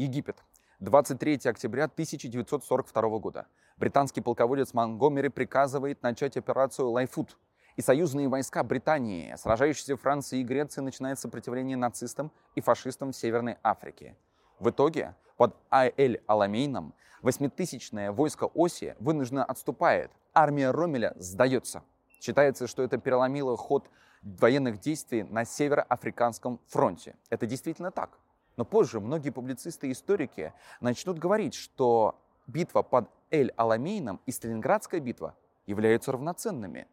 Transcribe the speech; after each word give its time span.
Египет. 0.00 0.42
23 0.78 1.40
октября 1.44 1.84
1942 1.84 3.18
года. 3.18 3.46
Британский 3.76 4.22
полководец 4.22 4.72
Монгомери 4.72 5.28
приказывает 5.28 6.02
начать 6.02 6.38
операцию 6.38 6.88
«Лайфут», 6.88 7.36
и 7.76 7.82
союзные 7.82 8.28
войска 8.28 8.62
Британии, 8.62 9.34
сражающиеся 9.36 9.98
Франции 9.98 10.40
и 10.40 10.44
Греции, 10.44 10.80
начинают 10.80 11.18
сопротивление 11.18 11.76
нацистам 11.76 12.32
и 12.54 12.62
фашистам 12.62 13.12
в 13.12 13.16
Северной 13.16 13.58
Африке. 13.62 14.16
В 14.58 14.70
итоге 14.70 15.14
под 15.36 15.54
Айль-Аламейном 15.70 16.94
восьмитысячное 17.20 18.10
войско 18.10 18.50
Оси 18.54 18.96
вынужденно 19.00 19.44
отступает, 19.44 20.10
армия 20.32 20.70
Ромеля 20.70 21.14
сдается. 21.16 21.82
Считается, 22.20 22.66
что 22.66 22.82
это 22.82 22.96
переломило 22.96 23.56
ход 23.56 23.88
военных 24.22 24.80
действий 24.80 25.24
на 25.24 25.44
Североафриканском 25.44 26.58
фронте. 26.68 27.16
Это 27.28 27.46
действительно 27.46 27.90
так. 27.90 28.18
Но 28.56 28.64
позже 28.64 29.00
многие 29.00 29.30
публицисты 29.30 29.88
и 29.88 29.92
историки 29.92 30.52
начнут 30.80 31.18
говорить, 31.18 31.54
что 31.54 32.14
битва 32.46 32.82
под 32.82 33.08
Эль-Аламейном 33.30 34.20
и 34.26 34.32
Сталинградская 34.32 35.00
битва 35.00 35.34
являются 35.66 36.12
равноценными. 36.12 36.88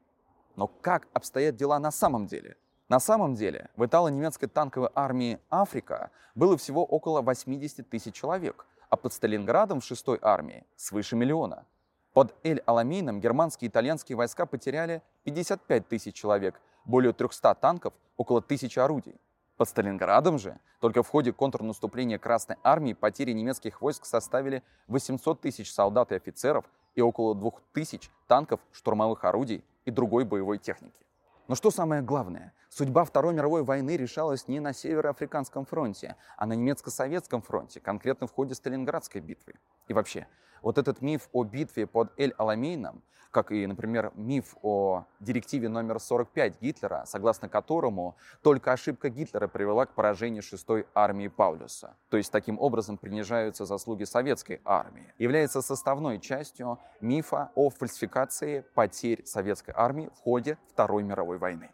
Но 0.55 0.67
как 0.67 1.07
обстоят 1.13 1.55
дела 1.55 1.79
на 1.79 1.91
самом 1.91 2.27
деле? 2.27 2.57
На 2.89 2.99
самом 2.99 3.35
деле 3.35 3.69
в 3.75 3.85
итало-немецкой 3.85 4.47
танковой 4.47 4.89
армии 4.95 5.39
Африка 5.49 6.11
было 6.35 6.55
всего 6.57 6.85
около 6.85 7.21
80 7.21 7.89
тысяч 7.89 8.15
человек, 8.15 8.65
а 8.89 8.95
под 8.95 9.11
Сталинградом 9.11 9.81
в 9.81 9.91
6-й 9.91 10.19
армии 10.21 10.65
свыше 10.77 11.15
миллиона. 11.15 11.65
Под 12.13 12.33
Эль-Аламейном 12.43 13.19
германские 13.19 13.67
и 13.67 13.71
итальянские 13.71 14.15
войска 14.15 14.45
потеряли 14.45 15.03
55 15.25 15.87
тысяч 15.87 16.15
человек, 16.15 16.61
более 16.85 17.13
300 17.13 17.53
танков, 17.55 17.93
около 18.15 18.41
тысячи 18.41 18.79
орудий. 18.79 19.19
Под 19.57 19.67
Сталинградом 19.67 20.37
же 20.37 20.59
только 20.79 21.01
в 21.01 21.09
ходе 21.09 21.33
контрнаступления 21.33 22.19
Красной 22.19 22.57
Армии 22.63 22.93
потери 22.93 23.31
немецких 23.31 23.81
войск 23.81 24.05
составили 24.05 24.61
800 24.87 25.41
тысяч 25.41 25.73
солдат 25.73 26.11
и 26.11 26.15
офицеров 26.15 26.65
и 26.93 27.01
около 27.01 27.33
2000 27.33 28.09
танков, 28.27 28.59
штурмовых 28.71 29.23
орудий 29.23 29.65
и 29.85 29.91
другой 29.91 30.25
боевой 30.25 30.59
техники. 30.59 31.01
Но 31.47 31.55
что 31.55 31.71
самое 31.71 32.03
главное, 32.03 32.53
судьба 32.69 33.03
Второй 33.03 33.33
мировой 33.33 33.63
войны 33.63 33.97
решалась 33.97 34.47
не 34.47 34.59
на 34.59 34.73
Североафриканском 34.73 35.65
фронте, 35.65 36.17
а 36.35 36.45
на 36.45 36.53
немецко-советском 36.53 37.41
фронте, 37.41 37.79
конкретно 37.79 38.27
в 38.27 38.33
ходе 38.33 38.53
Сталинградской 38.53 39.21
битвы. 39.21 39.53
И 39.87 39.93
вообще, 39.93 40.27
вот 40.61 40.77
этот 40.77 41.01
миф 41.01 41.29
о 41.31 41.43
битве 41.43 41.87
под 41.87 42.11
Эль-Аламейном 42.17 43.01
как 43.37 43.51
и, 43.51 43.67
например, 43.67 44.11
миф 44.15 44.55
о 44.63 45.05
директиве 45.19 45.69
номер 45.69 45.99
45 45.99 46.59
Гитлера, 46.59 47.03
согласно 47.05 47.47
которому 47.47 48.15
только 48.41 48.71
ошибка 48.71 49.09
Гитлера 49.09 49.47
привела 49.47 49.85
к 49.85 49.93
поражению 49.93 50.41
6-й 50.41 50.87
армии 50.95 51.27
Паулюса. 51.27 51.95
То 52.09 52.17
есть 52.17 52.31
таким 52.31 52.59
образом 52.59 52.97
принижаются 52.97 53.65
заслуги 53.65 54.05
советской 54.05 54.59
армии. 54.65 55.13
Является 55.19 55.61
составной 55.61 56.19
частью 56.19 56.79
мифа 56.99 57.51
о 57.53 57.69
фальсификации 57.69 58.65
потерь 58.73 59.23
советской 59.25 59.73
армии 59.75 60.09
в 60.15 60.19
ходе 60.21 60.57
Второй 60.71 61.03
мировой 61.03 61.37
войны. 61.37 61.69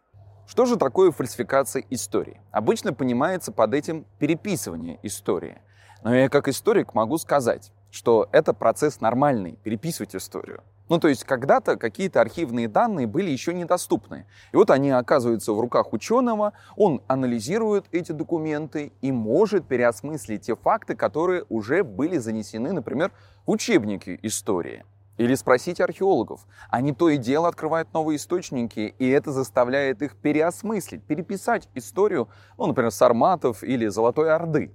Что 0.46 0.66
же 0.66 0.76
такое 0.76 1.12
фальсификация 1.12 1.86
истории? 1.90 2.42
Обычно 2.52 2.92
понимается 2.92 3.54
под 3.54 3.74
этим 3.74 4.06
переписывание 4.20 5.00
истории. 5.02 5.62
Но 6.04 6.14
я 6.14 6.28
как 6.28 6.50
историк 6.50 6.94
могу 6.94 7.18
сказать, 7.18 7.72
что 7.94 8.28
это 8.32 8.54
процесс 8.54 9.02
нормальный, 9.02 9.60
переписывать 9.64 10.16
историю. 10.16 10.64
Ну, 10.90 11.00
то 11.00 11.08
есть 11.08 11.24
когда-то 11.24 11.78
какие-то 11.78 12.22
архивные 12.22 12.68
данные 12.68 13.06
были 13.06 13.30
еще 13.30 13.54
недоступны. 13.54 14.26
И 14.52 14.58
вот 14.58 14.72
они 14.72 14.90
оказываются 14.90 15.54
в 15.54 15.60
руках 15.60 15.94
ученого, 15.94 16.54
он 16.76 17.04
анализирует 17.08 17.86
эти 17.92 18.12
документы 18.12 18.92
и 19.02 19.12
может 19.12 19.68
переосмыслить 19.68 20.42
те 20.42 20.56
факты, 20.56 20.96
которые 20.96 21.46
уже 21.50 21.84
были 21.84 22.18
занесены, 22.18 22.74
например, 22.74 23.12
в 23.46 23.52
учебники 23.52 24.20
истории. 24.24 24.84
Или 25.18 25.36
спросить 25.36 25.80
археологов. 25.80 26.48
Они 26.70 26.94
то 26.94 27.10
и 27.10 27.18
дело 27.18 27.48
открывают 27.48 27.94
новые 27.94 28.18
источники, 28.18 28.96
и 28.98 29.08
это 29.08 29.32
заставляет 29.32 30.02
их 30.02 30.16
переосмыслить, 30.16 31.04
переписать 31.04 31.70
историю, 31.76 32.28
ну, 32.58 32.66
например, 32.66 32.90
Сарматов 32.90 33.64
или 33.64 33.86
Золотой 33.88 34.34
Орды. 34.34 34.72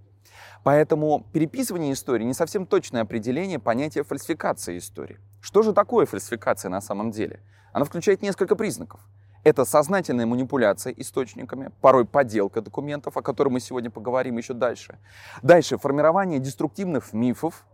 Поэтому 0.64 1.26
переписывание 1.32 1.92
истории 1.92 2.24
не 2.24 2.34
совсем 2.34 2.66
точное 2.66 3.02
определение 3.02 3.58
понятия 3.58 4.02
фальсификации 4.02 4.78
истории. 4.78 5.18
Что 5.40 5.62
же 5.62 5.72
такое 5.72 6.06
фальсификация 6.06 6.68
на 6.68 6.80
самом 6.80 7.10
деле? 7.10 7.40
Она 7.72 7.84
включает 7.84 8.22
несколько 8.22 8.56
признаков. 8.56 9.00
Это 9.44 9.64
сознательная 9.64 10.26
манипуляция 10.26 10.92
источниками, 10.92 11.70
порой 11.80 12.04
подделка 12.04 12.60
документов, 12.60 13.16
о 13.16 13.22
которых 13.22 13.52
мы 13.52 13.60
сегодня 13.60 13.90
поговорим 13.90 14.36
еще 14.36 14.52
дальше. 14.52 14.98
Дальше 15.42 15.78
формирование 15.78 16.40
деструктивных 16.40 17.12
мифов, 17.12 17.64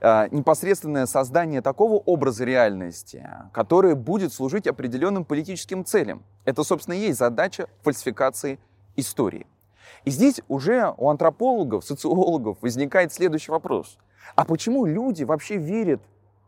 э, 0.00 0.28
непосредственное 0.30 1.06
создание 1.06 1.60
такого 1.60 1.96
образа 1.96 2.44
реальности, 2.44 3.28
который 3.52 3.94
будет 3.94 4.32
служить 4.32 4.66
определенным 4.66 5.24
политическим 5.24 5.84
целям. 5.84 6.24
Это, 6.46 6.64
собственно, 6.64 6.94
и 6.94 7.00
есть 7.00 7.18
задача 7.18 7.68
фальсификации 7.82 8.58
истории. 8.96 9.46
И 10.04 10.10
здесь 10.10 10.40
уже 10.48 10.94
у 10.96 11.10
антропологов, 11.10 11.84
социологов 11.84 12.58
возникает 12.62 13.12
следующий 13.12 13.52
вопрос. 13.52 13.98
А 14.34 14.44
почему 14.44 14.86
люди 14.86 15.24
вообще 15.24 15.56
верят 15.56 16.00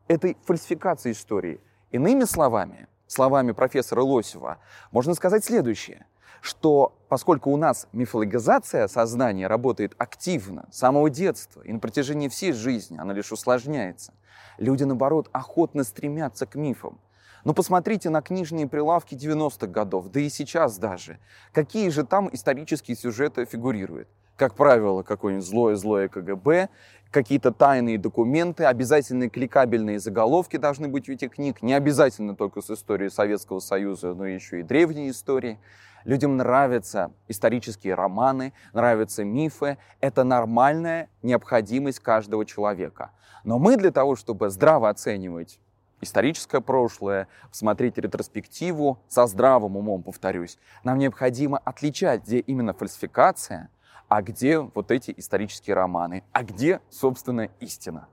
этой 0.09 0.37
фальсификации 0.45 1.13
истории? 1.13 1.61
Иными 1.91 2.25
словами, 2.25 2.89
словами 3.07 3.53
профессора 3.53 4.03
Лосева, 4.03 4.59
можно 4.91 5.15
сказать 5.15 5.45
следующее, 5.45 6.07
что 6.41 6.99
поскольку 7.09 7.51
у 7.51 7.57
нас 7.57 7.87
мифологизация 7.93 8.89
сознания 8.89 9.47
работает 9.47 9.95
активно 9.99 10.69
с 10.73 10.79
самого 10.79 11.11
детства 11.11 11.61
и 11.63 11.73
на 11.73 11.79
протяжении 11.79 12.29
всей 12.29 12.53
жизни, 12.53 12.99
она 12.99 13.13
лишь 13.13 13.31
усложняется, 13.31 14.15
люди, 14.59 14.85
наоборот, 14.85 15.29
охотно 15.33 15.85
стремятся 15.85 16.47
к 16.47 16.55
мифам. 16.55 16.99
Но 17.45 17.55
посмотрите 17.55 18.09
на 18.09 18.23
книжные 18.23 18.69
прилавки 18.69 19.15
90-х 19.15 19.67
годов, 19.67 20.11
да 20.11 20.21
и 20.21 20.29
сейчас 20.29 20.79
даже. 20.79 21.19
Какие 21.53 21.89
же 21.89 22.05
там 22.05 22.29
исторические 22.33 22.97
сюжеты 22.97 23.45
фигурируют? 23.45 24.09
Как 24.37 24.55
правило, 24.55 25.03
какое-нибудь 25.03 25.47
злое-злое 25.47 26.09
КГБ, 26.09 26.69
какие-то 27.11 27.53
тайные 27.53 27.99
документы, 27.99 28.65
обязательные 28.65 29.29
кликабельные 29.29 29.99
заголовки 29.99 30.57
должны 30.57 30.89
быть 30.89 31.09
у 31.09 31.13
этих 31.13 31.33
книг, 31.33 31.63
не 31.63 31.75
обязательно 31.75 32.35
только 32.35 32.61
с 32.61 32.71
историей 32.71 33.11
Советского 33.11 33.59
Союза, 33.59 34.15
но 34.15 34.27
еще 34.27 34.61
и 34.61 34.63
древние 34.63 35.11
истории. 35.11 35.59
Людям 36.05 36.37
нравятся 36.37 37.13
исторические 37.29 37.95
романы, 37.95 38.53
нравятся 38.73 39.23
мифы. 39.23 39.79
Это 40.01 40.25
нормальная 40.25 41.09
необходимость 41.23 42.01
каждого 42.01 42.45
человека. 42.45 43.13
Но 43.45 43.59
мы 43.59 43.77
для 43.77 43.93
того, 43.93 44.17
чтобы 44.17 44.51
здраво 44.51 44.89
оценивать 44.89 45.61
историческое 46.03 46.61
прошлое, 46.61 47.29
смотреть 47.51 47.97
ретроспективу 47.97 48.99
со 49.09 49.27
здравым 49.27 49.77
умом, 49.77 50.03
повторюсь. 50.03 50.59
Нам 50.85 50.99
необходимо 50.99 51.59
отличать, 51.59 52.25
где 52.25 52.41
именно 52.41 52.75
фальсификация, 52.75 53.71
а 54.09 54.21
где 54.21 54.59
вот 54.59 54.91
эти 54.91 55.15
исторические 55.17 55.75
романы, 55.75 56.25
а 56.33 56.43
где, 56.43 56.81
собственно, 56.91 57.49
истина. 57.61 58.09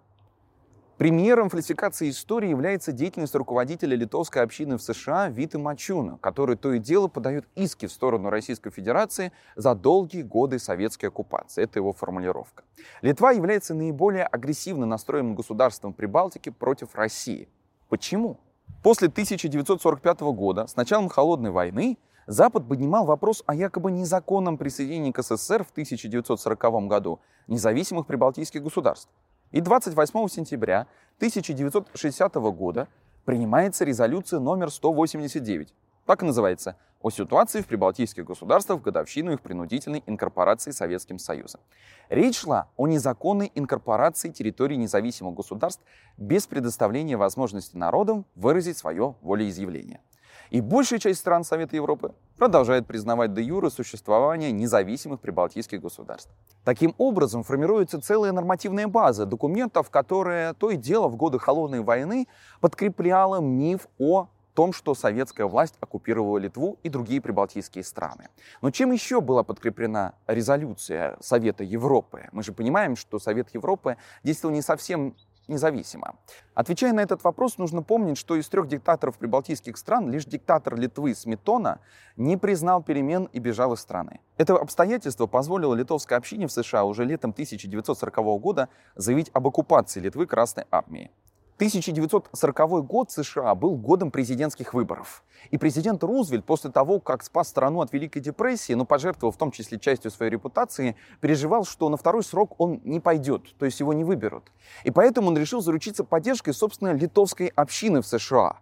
Примером 0.98 1.50
фальсификации 1.50 2.10
истории 2.10 2.50
является 2.50 2.92
деятельность 2.92 3.34
руководителя 3.34 3.96
литовской 3.96 4.42
общины 4.42 4.78
в 4.78 4.82
США 4.82 5.30
Виты 5.30 5.58
Мачуна, 5.58 6.18
который 6.18 6.58
то 6.58 6.74
и 6.74 6.80
дело 6.80 7.08
подает 7.08 7.48
иски 7.56 7.86
в 7.86 7.92
сторону 7.92 8.30
Российской 8.30 8.70
Федерации 8.70 9.32
за 9.56 9.76
долгие 9.76 10.24
годы 10.24 10.60
советской 10.60 11.06
оккупации. 11.06 11.64
Это 11.64 11.80
его 11.80 11.94
формулировка. 11.94 12.66
Литва 13.02 13.32
является 13.32 13.74
наиболее 13.74 14.26
агрессивно 14.26 14.86
настроенным 14.86 15.36
государством 15.36 15.94
Прибалтики 15.94 16.50
против 16.50 16.96
России– 16.96 17.48
Почему? 17.90 18.38
После 18.84 19.08
1945 19.08 20.22
года, 20.22 20.68
с 20.68 20.76
началом 20.76 21.10
Холодной 21.10 21.52
войны, 21.52 21.98
Запад 22.28 22.68
поднимал 22.68 23.06
вопрос 23.06 23.44
о 23.48 23.56
якобы 23.56 23.92
незаконном 23.92 24.58
присоединении 24.58 25.12
к 25.12 25.24
СССР 25.24 25.64
в 25.64 25.72
1940 25.72 26.88
году 26.88 27.20
независимых 27.48 28.06
прибалтийских 28.06 28.62
государств. 28.62 29.10
И 29.52 29.62
28 29.62 30.28
сентября 30.28 30.86
1960 31.18 32.36
года 32.36 32.88
принимается 33.26 33.84
резолюция 33.84 34.40
номер 34.40 34.70
189, 34.70 35.74
так 36.06 36.22
и 36.22 36.26
называется 36.26 36.78
о 37.02 37.10
ситуации 37.10 37.62
в 37.62 37.68
прибалтийских 37.68 38.26
государствах 38.26 38.80
в 38.80 38.84
годовщину 38.84 39.32
их 39.32 39.42
принудительной 39.42 40.04
инкорпорации 40.06 40.72
Советским 40.72 41.18
Союзом. 41.18 41.62
Речь 42.10 42.40
шла 42.40 42.68
о 42.76 42.88
незаконной 42.88 43.52
инкорпорации 43.56 44.30
территорий 44.30 44.76
независимых 44.76 45.34
государств 45.34 45.82
без 46.18 46.46
предоставления 46.46 47.16
возможности 47.16 47.78
народам 47.78 48.26
выразить 48.36 48.78
свое 48.78 49.16
волеизъявление. 49.22 50.02
И 50.50 50.62
большая 50.62 51.00
часть 51.00 51.20
стран 51.20 51.44
Совета 51.44 51.76
Европы 51.76 52.16
продолжает 52.38 52.88
признавать 52.88 53.34
де 53.34 53.44
юре 53.44 53.70
существование 53.70 54.52
независимых 54.52 55.20
прибалтийских 55.20 55.80
государств. 55.80 56.32
Таким 56.66 56.96
образом, 56.98 57.44
формируется 57.44 58.02
целая 58.02 58.32
нормативная 58.32 58.88
база 58.88 59.26
документов, 59.26 59.92
которая 59.92 60.54
то 60.56 60.72
и 60.72 60.76
дело 60.76 61.08
в 61.08 61.16
годы 61.16 61.38
Холодной 61.38 61.82
войны 61.82 62.28
подкрепляла 62.62 63.40
миф 63.40 63.88
о 64.00 64.28
том, 64.60 64.74
что 64.74 64.94
советская 64.94 65.48
власть 65.48 65.76
оккупировала 65.80 66.38
Литву 66.38 66.80
и 66.84 66.90
другие 66.90 67.22
прибалтийские 67.22 67.82
страны. 67.82 68.28
Но 68.62 68.72
чем 68.72 68.92
еще 68.92 69.22
была 69.22 69.42
подкреплена 69.42 70.16
резолюция 70.28 71.16
Совета 71.22 71.64
Европы? 71.64 72.28
Мы 72.34 72.44
же 72.44 72.52
понимаем, 72.52 72.98
что 72.98 73.20
Совет 73.20 73.54
Европы 73.54 73.96
действовал 74.22 74.54
не 74.54 74.62
совсем 74.62 75.16
независимо. 75.48 76.18
Отвечая 76.56 76.92
на 76.92 77.00
этот 77.00 77.24
вопрос, 77.24 77.58
нужно 77.58 77.84
помнить, 77.84 78.18
что 78.18 78.36
из 78.36 78.50
трех 78.50 78.68
диктаторов 78.68 79.18
прибалтийских 79.18 79.78
стран 79.78 80.12
лишь 80.12 80.26
диктатор 80.26 80.76
Литвы 80.76 81.16
Сметона 81.16 81.80
не 82.18 82.36
признал 82.36 82.84
перемен 82.84 83.30
и 83.32 83.40
бежал 83.40 83.76
из 83.76 83.80
страны. 83.80 84.20
Это 84.36 84.58
обстоятельство 84.58 85.26
позволило 85.26 85.74
литовской 85.74 86.18
общине 86.18 86.48
в 86.48 86.52
США 86.52 86.84
уже 86.84 87.06
летом 87.06 87.32
1940 87.32 88.42
года 88.42 88.68
заявить 88.96 89.32
об 89.32 89.48
оккупации 89.48 90.02
Литвы 90.02 90.26
Красной 90.26 90.66
Армией. 90.70 91.12
1940 91.60 92.86
год 92.86 93.12
США 93.12 93.54
был 93.54 93.76
годом 93.76 94.12
президентских 94.12 94.74
выборов. 94.74 95.26
И 95.52 95.58
президент 95.58 96.02
Рузвельт 96.06 96.46
после 96.46 96.72
того, 96.72 97.02
как 97.02 97.22
спас 97.22 97.50
страну 97.50 97.82
от 97.82 97.92
Великой 97.92 98.22
депрессии, 98.22 98.72
но 98.72 98.86
пожертвовал 98.86 99.34
в 99.34 99.38
том 99.38 99.52
числе 99.52 99.78
частью 99.78 100.10
своей 100.10 100.32
репутации, 100.32 100.96
переживал, 101.20 101.66
что 101.66 101.90
на 101.90 101.98
второй 101.98 102.24
срок 102.24 102.56
он 102.62 102.80
не 102.86 103.02
пойдет, 103.02 103.58
то 103.58 103.66
есть 103.66 103.82
его 103.82 103.92
не 103.92 104.06
выберут. 104.06 104.54
И 104.86 104.92
поэтому 104.92 105.28
он 105.28 105.38
решил 105.38 105.60
заручиться 105.60 106.06
поддержкой, 106.06 106.54
собственно, 106.54 106.94
литовской 106.94 107.48
общины 107.48 108.02
в 108.02 108.08
США. 108.08 108.60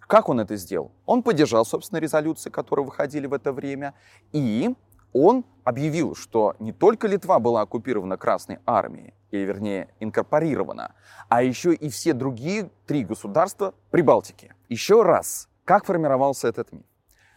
Как 0.00 0.28
он 0.28 0.40
это 0.40 0.56
сделал? 0.56 0.90
Он 1.06 1.22
поддержал, 1.22 1.64
собственно, 1.64 2.00
резолюции, 2.00 2.50
которые 2.50 2.84
выходили 2.84 3.28
в 3.28 3.34
это 3.34 3.52
время, 3.52 3.94
и 4.32 4.74
он 5.12 5.44
объявил, 5.64 6.14
что 6.14 6.56
не 6.58 6.72
только 6.72 7.06
Литва 7.06 7.38
была 7.38 7.62
оккупирована 7.62 8.16
Красной 8.16 8.58
Армией, 8.66 9.14
или 9.30 9.44
вернее 9.44 9.88
инкорпорирована, 10.00 10.94
а 11.28 11.42
еще 11.42 11.74
и 11.74 11.88
все 11.88 12.12
другие 12.12 12.70
три 12.86 13.04
государства 13.04 13.74
Прибалтики. 13.90 14.54
Еще 14.68 15.02
раз, 15.02 15.48
как 15.64 15.86
формировался 15.86 16.48
этот 16.48 16.72
миф? 16.72 16.84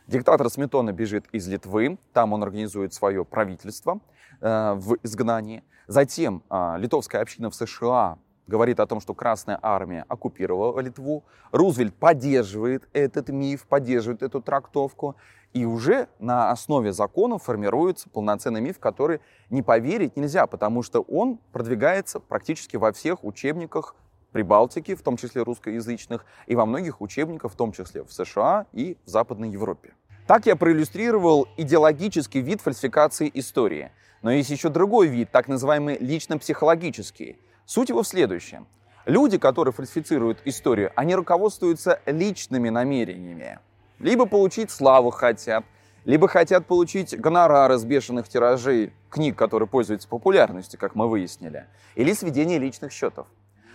Диктатор 0.07 0.50
Сметона 0.50 0.92
бежит 0.92 1.25
из 1.31 1.48
Литвы, 1.48 1.98
там 2.13 2.33
он 2.33 2.44
организует 2.44 2.94
свое 2.94 3.25
правительство 3.25 4.00
э, 4.39 4.74
в 4.75 4.98
изгнании. 5.01 5.63
Затем 5.88 6.44
э, 6.50 6.75
литовская 6.77 7.22
община 7.22 7.50
в 7.50 7.56
США 7.56 8.19
говорит 8.45 8.80
о 8.80 8.86
том, 8.86 9.01
что 9.01 9.16
Красная 9.16 9.57
Армия 9.62 10.06
оккупировала 10.07 10.80
Литву. 10.80 11.24
Рузвельт 11.51 11.95
поддерживает 11.95 12.88
этот 12.94 13.30
миф, 13.30 13.66
поддерживает 13.66 14.22
эту 14.22 14.42
трактовку. 14.42 15.16
И 15.55 15.63
уже 15.63 16.09
на 16.19 16.51
основе 16.51 16.91
законов 16.91 17.43
формируется 17.43 18.09
полноценный 18.09 18.59
миф, 18.59 18.77
который 18.77 19.21
не 19.49 19.61
поверить 19.61 20.17
нельзя, 20.17 20.47
потому 20.47 20.83
что 20.83 20.99
он 20.99 21.39
продвигается 21.53 22.19
практически 22.19 22.75
во 22.75 22.91
всех 22.91 23.23
учебниках 23.23 23.95
Прибалтики, 24.33 24.95
в 24.95 25.01
том 25.01 25.15
числе 25.15 25.43
русскоязычных, 25.43 26.25
и 26.45 26.57
во 26.57 26.65
многих 26.65 26.99
учебниках, 26.99 27.53
в 27.53 27.55
том 27.55 27.71
числе 27.71 28.03
в 28.03 28.11
США 28.11 28.65
и 28.73 28.97
в 29.05 29.09
Западной 29.09 29.49
Европе. 29.49 29.93
Так 30.27 30.45
я 30.45 30.57
проиллюстрировал 30.57 31.47
идеологический 31.55 32.41
вид 32.41 32.59
фальсификации 32.59 33.31
истории. 33.33 33.91
Но 34.23 34.31
есть 34.31 34.49
еще 34.49 34.67
другой 34.67 35.07
вид, 35.07 35.31
так 35.31 35.47
называемый 35.47 35.97
лично-психологический. 35.99 37.39
Суть 37.65 37.87
его 37.87 38.03
в 38.03 38.07
следующем. 38.09 38.67
Люди, 39.05 39.37
которые 39.37 39.73
фальсифицируют 39.73 40.39
историю, 40.43 40.91
они 40.97 41.15
руководствуются 41.15 42.01
личными 42.05 42.67
намерениями. 42.67 43.59
Либо 44.00 44.25
получить 44.25 44.71
славу 44.71 45.09
хотят, 45.09 45.63
либо 46.03 46.27
хотят 46.27 46.65
получить 46.65 47.19
гонорары 47.19 47.77
с 47.77 47.86
бешеных 47.86 48.27
тиражей 48.27 48.94
книг, 49.09 49.38
которые 49.38 49.68
пользуются 49.68 50.07
популярностью, 50.07 50.80
как 50.80 50.95
мы 50.95 51.09
выяснили, 51.09 51.68
или 51.95 52.13
сведение 52.13 52.59
личных 52.59 52.92
счетов. 52.92 53.27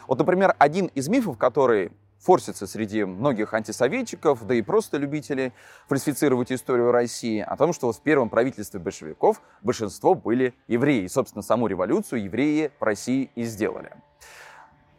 Вот, 0.07 0.19
например, 0.19 0.55
один 0.59 0.87
из 0.87 1.09
мифов, 1.09 1.39
который 1.39 1.93
форсится 2.19 2.67
среди 2.67 3.05
многих 3.05 3.55
антисоветчиков, 3.55 4.47
да 4.47 4.55
и 4.55 4.63
просто 4.63 4.99
любителей 4.99 5.53
фальсифицировать 5.89 6.53
историю 6.53 6.93
России, 6.93 7.41
о 7.41 7.57
том, 7.57 7.73
что 7.73 7.91
в 7.93 8.01
первом 8.03 8.29
правительстве 8.29 8.79
большевиков 8.79 9.41
большинство 9.63 10.15
были 10.15 10.55
евреи. 10.69 11.05
И, 11.05 11.09
собственно, 11.09 11.43
саму 11.43 11.67
революцию 11.67 12.25
евреи 12.25 12.71
в 12.79 12.85
России 12.85 13.31
и 13.35 13.45
сделали. 13.45 13.93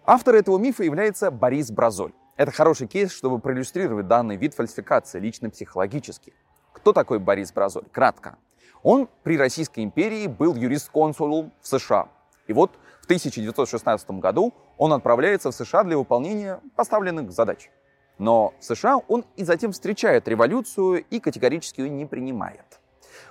Автор 0.04 0.36
этого 0.36 0.58
мифа 0.58 0.84
является 0.84 1.30
Борис 1.30 1.70
Бразоль. 1.72 2.14
Это 2.42 2.52
хороший 2.52 2.88
кейс, 2.88 3.12
чтобы 3.12 3.38
проиллюстрировать 3.38 4.08
данный 4.08 4.36
вид 4.36 4.56
фальсификации 4.56 5.20
лично-психологически. 5.20 6.34
Кто 6.74 6.92
такой 6.92 7.20
Борис 7.20 7.54
Бразоль? 7.54 7.84
Кратко. 7.92 8.40
Он 8.82 9.08
при 9.22 9.38
Российской 9.38 9.84
империи 9.84 10.26
был 10.26 10.56
юрист-консулом 10.56 11.54
в 11.62 11.68
США. 11.68 12.08
И 12.48 12.54
вот 12.54 12.72
в 13.02 13.04
1916 13.04 14.10
году 14.20 14.56
он 14.80 14.92
отправляется 14.92 15.52
в 15.52 15.54
США 15.54 15.84
для 15.84 16.00
выполнения 16.00 16.60
поставленных 16.76 17.32
задач. 17.32 17.70
Но 18.18 18.56
в 18.60 18.64
США 18.64 18.98
он 19.08 19.24
и 19.36 19.44
затем 19.44 19.72
встречает 19.72 20.28
революцию 20.28 21.06
и 21.12 21.20
категорически 21.20 21.82
ее 21.82 21.92
не 21.92 22.08
принимает. 22.08 22.80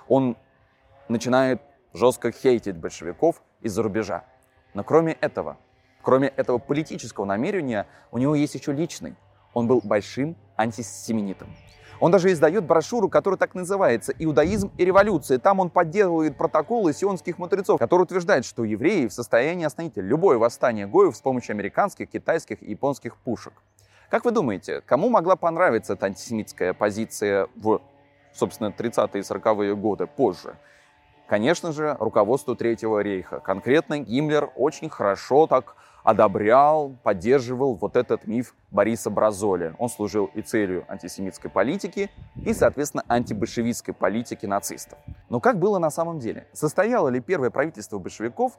Он 0.07 0.37
начинает 1.09 1.61
жестко 1.93 2.31
хейтить 2.31 2.77
большевиков 2.77 3.43
из-за 3.59 3.83
рубежа. 3.83 4.23
Но 4.73 4.85
кроме 4.85 5.11
этого, 5.19 5.57
Кроме 6.01 6.29
этого 6.29 6.57
политического 6.57 7.25
намерения, 7.25 7.87
у 8.11 8.17
него 8.17 8.35
есть 8.35 8.55
еще 8.55 8.71
личный. 8.71 9.15
Он 9.53 9.67
был 9.67 9.81
большим 9.83 10.35
антисемитом. 10.57 11.47
Он 11.99 12.09
даже 12.09 12.31
издает 12.31 12.63
брошюру, 12.63 13.09
которая 13.09 13.37
так 13.37 13.53
называется 13.53 14.11
«Иудаизм 14.17 14.71
и 14.79 14.83
революция». 14.83 15.37
Там 15.37 15.59
он 15.59 15.69
подделывает 15.69 16.35
протоколы 16.35 16.93
сионских 16.93 17.37
мудрецов, 17.37 17.77
которые 17.79 18.05
утверждают, 18.05 18.43
что 18.43 18.63
евреи 18.63 19.05
в 19.05 19.13
состоянии 19.13 19.65
остановить 19.65 19.97
любое 19.97 20.39
восстание 20.39 20.87
гоев 20.87 21.15
с 21.15 21.21
помощью 21.21 21.53
американских, 21.53 22.09
китайских 22.09 22.63
и 22.63 22.71
японских 22.71 23.17
пушек. 23.17 23.53
Как 24.09 24.25
вы 24.25 24.31
думаете, 24.31 24.81
кому 24.81 25.09
могла 25.09 25.35
понравиться 25.35 25.93
эта 25.93 26.07
антисемитская 26.07 26.73
позиция 26.73 27.47
в, 27.55 27.81
собственно, 28.33 28.73
30-е 28.75 29.21
и 29.21 29.23
40-е 29.23 29.75
годы 29.75 30.07
позже? 30.07 30.55
Конечно 31.27 31.71
же, 31.71 31.95
руководству 31.99 32.55
Третьего 32.55 32.99
рейха. 32.99 33.39
Конкретно 33.39 33.99
Гиммлер 33.99 34.49
очень 34.55 34.89
хорошо 34.89 35.45
так 35.45 35.75
одобрял, 36.03 36.95
поддерживал 37.03 37.75
вот 37.75 37.95
этот 37.95 38.27
миф 38.27 38.55
Бориса 38.71 39.09
Бразоли. 39.09 39.75
Он 39.77 39.89
служил 39.89 40.29
и 40.33 40.41
целью 40.41 40.85
антисемитской 40.87 41.49
политики, 41.49 42.09
и, 42.43 42.53
соответственно, 42.53 43.03
антибольшевистской 43.07 43.93
политики 43.93 44.45
нацистов. 44.45 44.97
Но 45.29 45.39
как 45.39 45.59
было 45.59 45.79
на 45.79 45.89
самом 45.89 46.19
деле? 46.19 46.47
Состояло 46.53 47.09
ли 47.09 47.19
первое 47.19 47.49
правительство 47.49 47.99
большевиков 47.99 48.57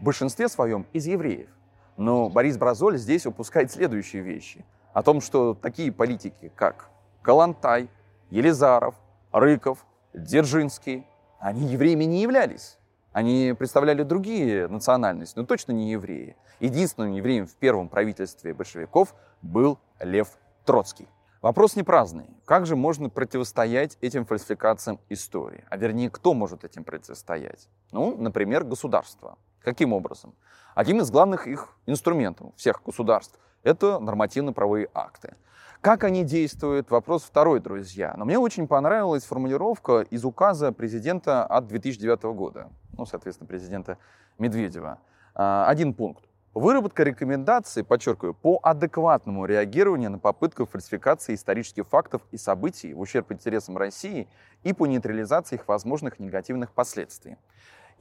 в 0.00 0.04
большинстве 0.04 0.48
своем 0.48 0.86
из 0.92 1.06
евреев? 1.06 1.48
Но 1.96 2.28
Борис 2.28 2.56
Бразоль 2.56 2.96
здесь 2.96 3.26
упускает 3.26 3.70
следующие 3.70 4.22
вещи. 4.22 4.64
О 4.92 5.02
том, 5.02 5.20
что 5.20 5.54
такие 5.54 5.92
политики, 5.92 6.50
как 6.54 6.88
Калантай, 7.22 7.88
Елизаров, 8.30 8.94
Рыков, 9.30 9.84
Дзержинский, 10.12 11.06
они 11.38 11.66
евреями 11.66 12.04
не 12.04 12.22
являлись. 12.22 12.78
Они 13.12 13.54
представляли 13.58 14.02
другие 14.02 14.68
национальности, 14.68 15.38
но 15.38 15.44
точно 15.44 15.72
не 15.72 15.92
евреи. 15.92 16.36
Единственным 16.60 17.12
евреем 17.12 17.46
в 17.46 17.54
первом 17.56 17.88
правительстве 17.88 18.54
большевиков 18.54 19.14
был 19.42 19.78
Лев 20.00 20.28
Троцкий. 20.64 21.08
Вопрос 21.42 21.76
не 21.76 21.82
праздный. 21.82 22.26
Как 22.44 22.66
же 22.66 22.76
можно 22.76 23.10
противостоять 23.10 23.98
этим 24.00 24.24
фальсификациям 24.24 25.00
истории? 25.08 25.64
А 25.68 25.76
вернее, 25.76 26.08
кто 26.08 26.34
может 26.34 26.64
этим 26.64 26.84
противостоять? 26.84 27.68
Ну, 27.90 28.16
например, 28.16 28.64
государство. 28.64 29.36
Каким 29.60 29.92
образом? 29.92 30.34
Один 30.74 31.00
из 31.00 31.10
главных 31.10 31.46
их 31.46 31.68
инструментов 31.86 32.54
всех 32.56 32.82
государств– 32.84 33.38
это 33.62 33.98
нормативно-правовые 33.98 34.88
акты. 34.94 35.34
Как 35.82 36.04
они 36.04 36.22
действуют? 36.22 36.92
Вопрос 36.92 37.24
второй, 37.24 37.58
друзья. 37.58 38.14
Но 38.16 38.24
мне 38.24 38.38
очень 38.38 38.68
понравилась 38.68 39.24
формулировка 39.24 40.02
из 40.10 40.24
указа 40.24 40.70
президента 40.70 41.44
от 41.44 41.66
2009 41.66 42.22
года. 42.36 42.70
Ну, 42.96 43.04
соответственно, 43.04 43.48
президента 43.48 43.98
Медведева. 44.38 45.00
А, 45.34 45.66
один 45.66 45.92
пункт. 45.92 46.22
Выработка 46.54 47.02
рекомендаций, 47.02 47.82
подчеркиваю, 47.82 48.32
по 48.32 48.60
адекватному 48.62 49.44
реагированию 49.44 50.12
на 50.12 50.20
попытку 50.20 50.66
фальсификации 50.66 51.34
исторических 51.34 51.88
фактов 51.88 52.22
и 52.30 52.36
событий 52.36 52.94
в 52.94 53.00
ущерб 53.00 53.32
интересам 53.32 53.76
России 53.76 54.28
и 54.62 54.72
по 54.72 54.86
нейтрализации 54.86 55.56
их 55.56 55.66
возможных 55.66 56.20
негативных 56.20 56.70
последствий. 56.70 57.38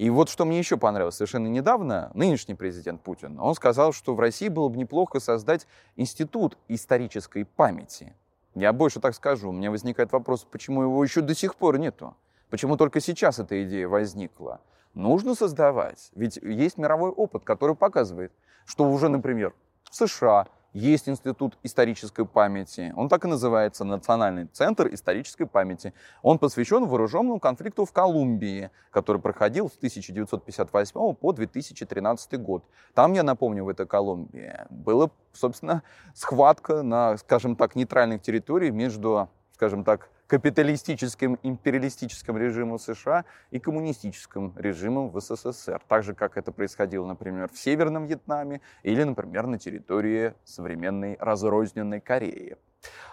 И 0.01 0.09
вот 0.09 0.29
что 0.29 0.45
мне 0.45 0.57
еще 0.57 0.77
понравилось 0.77 1.13
совершенно 1.13 1.45
недавно, 1.45 2.09
нынешний 2.15 2.55
президент 2.55 3.03
Путин, 3.03 3.39
он 3.39 3.53
сказал, 3.53 3.93
что 3.93 4.15
в 4.15 4.19
России 4.19 4.47
было 4.47 4.67
бы 4.67 4.75
неплохо 4.77 5.19
создать 5.19 5.67
институт 5.95 6.57
исторической 6.67 7.45
памяти. 7.45 8.15
Я 8.55 8.73
больше 8.73 8.99
так 8.99 9.13
скажу, 9.13 9.49
у 9.49 9.51
меня 9.51 9.69
возникает 9.69 10.11
вопрос, 10.11 10.47
почему 10.49 10.81
его 10.81 11.03
еще 11.03 11.21
до 11.21 11.35
сих 11.35 11.55
пор 11.55 11.77
нету? 11.77 12.15
Почему 12.49 12.77
только 12.77 12.99
сейчас 12.99 13.37
эта 13.37 13.63
идея 13.63 13.87
возникла? 13.87 14.59
нужно 14.95 15.35
создавать. 15.35 16.09
Ведь 16.15 16.37
есть 16.37 16.79
мировой 16.79 17.11
опыт, 17.11 17.43
который 17.43 17.75
показывает, 17.75 18.31
что 18.65 18.89
уже, 18.89 19.07
например, 19.07 19.53
в 19.89 19.95
США, 19.95 20.47
есть 20.73 21.09
Институт 21.09 21.57
исторической 21.63 22.25
памяти. 22.25 22.93
Он 22.95 23.09
так 23.09 23.25
и 23.25 23.27
называется 23.27 23.83
Национальный 23.83 24.45
центр 24.45 24.87
исторической 24.93 25.45
памяти. 25.45 25.93
Он 26.21 26.39
посвящен 26.39 26.85
вооруженному 26.85 27.39
конфликту 27.39 27.85
в 27.85 27.91
Колумбии, 27.91 28.69
который 28.89 29.21
проходил 29.21 29.69
с 29.69 29.75
1958 29.77 31.13
по 31.15 31.33
2013 31.33 32.39
год. 32.41 32.63
Там, 32.93 33.13
я 33.13 33.23
напомню, 33.23 33.65
в 33.65 33.69
этой 33.69 33.85
Колумбии 33.85 34.53
была, 34.69 35.09
собственно, 35.33 35.83
схватка 36.13 36.83
на, 36.83 37.17
скажем 37.17 37.55
так, 37.55 37.75
нейтральных 37.75 38.21
территориях 38.21 38.73
между, 38.73 39.29
скажем 39.53 39.83
так, 39.83 40.09
капиталистическим 40.31 41.37
империалистическим 41.43 42.37
режимом 42.37 42.79
США 42.79 43.25
и 43.49 43.59
коммунистическим 43.59 44.53
режимом 44.55 45.09
в 45.09 45.19
СССР. 45.19 45.81
Так 45.89 46.03
же, 46.03 46.13
как 46.13 46.37
это 46.37 46.53
происходило, 46.53 47.05
например, 47.05 47.49
в 47.51 47.57
Северном 47.57 48.05
Вьетнаме 48.05 48.61
или, 48.83 49.03
например, 49.03 49.47
на 49.47 49.59
территории 49.59 50.33
современной 50.45 51.17
разрозненной 51.19 51.99
Кореи. 51.99 52.55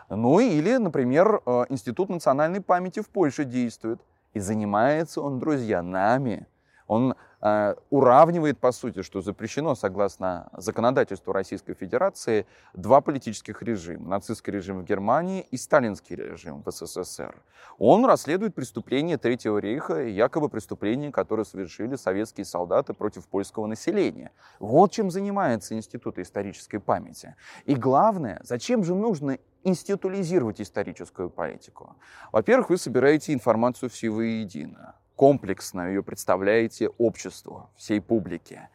Ну 0.09 0.39
или, 0.39 0.77
например, 0.77 1.43
э, 1.45 1.65
Институт 1.71 2.09
национальной 2.09 2.61
памяти 2.61 3.01
в 3.01 3.09
Польше 3.09 3.45
действует. 3.45 4.01
И 4.33 4.39
занимается 4.39 5.21
он, 5.21 5.41
друзья, 5.41 5.83
нами. 5.83 6.47
Он 6.89 7.15
Э, 7.41 7.77
уравнивает, 7.91 8.59
по 8.59 8.73
сути, 8.73 9.03
что 9.03 9.21
запрещено, 9.21 9.77
согласно 9.77 10.49
законодательству 10.57 11.33
Российской 11.33 11.75
Федерации, 11.75 12.47
два 12.75 13.01
политических 13.01 13.63
режима. 13.63 14.09
Нацистский 14.09 14.53
режим 14.53 14.81
в 14.81 14.85
Германии 14.85 15.47
и 15.53 15.57
сталинский 15.57 16.17
режим 16.17 16.65
в 16.65 16.71
СССР. 16.71 17.37
Он 17.79 18.05
расследует 18.05 18.57
преступления 18.57 19.19
Третьего 19.19 19.59
рейха, 19.59 20.03
якобы 20.03 20.49
преступления, 20.49 21.13
которые 21.13 21.47
совершили 21.47 21.95
советские 21.95 22.45
солдаты 22.45 22.93
против 22.93 23.29
польского 23.29 23.67
населения. 23.67 24.33
Вот 24.59 24.91
чем 24.91 25.11
занимается 25.11 25.75
Институт 25.77 26.19
исторической 26.19 26.79
памяти. 26.79 27.37
И 27.67 27.77
главное, 27.77 28.41
зачем 28.43 28.83
же 28.83 28.97
нужно 28.97 29.39
институализировать 29.63 30.61
историческую 30.61 31.31
политику? 31.31 31.95
Во-первых, 32.33 32.71
вы 32.71 32.79
собираете 32.79 33.33
информацию 33.33 33.91
все 33.91 34.11
воедино 34.11 34.97
комплексно 35.19 35.89
ее 35.89 36.05
представляете 36.05 36.91
обществу, 36.97 37.69
всей 37.77 38.01
публике. 38.01 38.69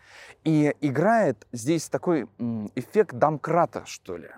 И 0.43 0.75
играет 0.81 1.47
здесь 1.53 1.87
такой 1.87 2.27
эффект 2.75 3.15
домкрата, 3.15 3.83
что 3.85 4.17
ли. 4.17 4.29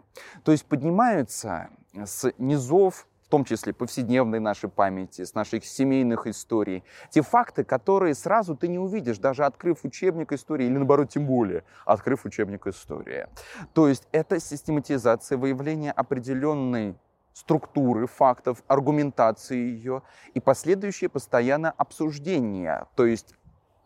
То 0.44 0.52
есть 0.52 0.66
поднимаются 0.66 1.70
с 1.94 2.32
низов 2.38 3.08
в 3.26 3.30
том 3.30 3.44
числе 3.44 3.74
повседневной 3.74 4.40
нашей 4.40 4.70
памяти, 4.70 5.24
с 5.24 5.34
наших 5.34 5.66
семейных 5.66 6.28
историй. 6.28 6.84
Те 7.10 7.24
факты, 7.24 7.64
которые 7.64 8.14
сразу 8.14 8.56
ты 8.56 8.68
не 8.68 8.78
увидишь, 8.78 9.18
даже 9.18 9.46
открыв 9.46 9.84
учебник 9.84 10.32
истории, 10.32 10.68
или 10.68 10.78
наоборот, 10.78 11.10
тем 11.10 11.26
более, 11.26 11.64
открыв 11.86 12.26
учебник 12.26 12.68
истории. 12.68 13.28
То 13.74 13.88
есть 13.88 14.08
это 14.12 14.40
систематизация 14.40 15.40
выявления 15.40 15.92
определенной 15.92 16.96
структуры 17.36 18.08
фактов, 18.08 18.64
аргументации 18.68 19.58
ее 19.58 20.02
и 20.34 20.40
последующее 20.40 21.10
постоянное 21.10 21.72
обсуждение. 21.72 22.88
То 22.96 23.06
есть 23.06 23.36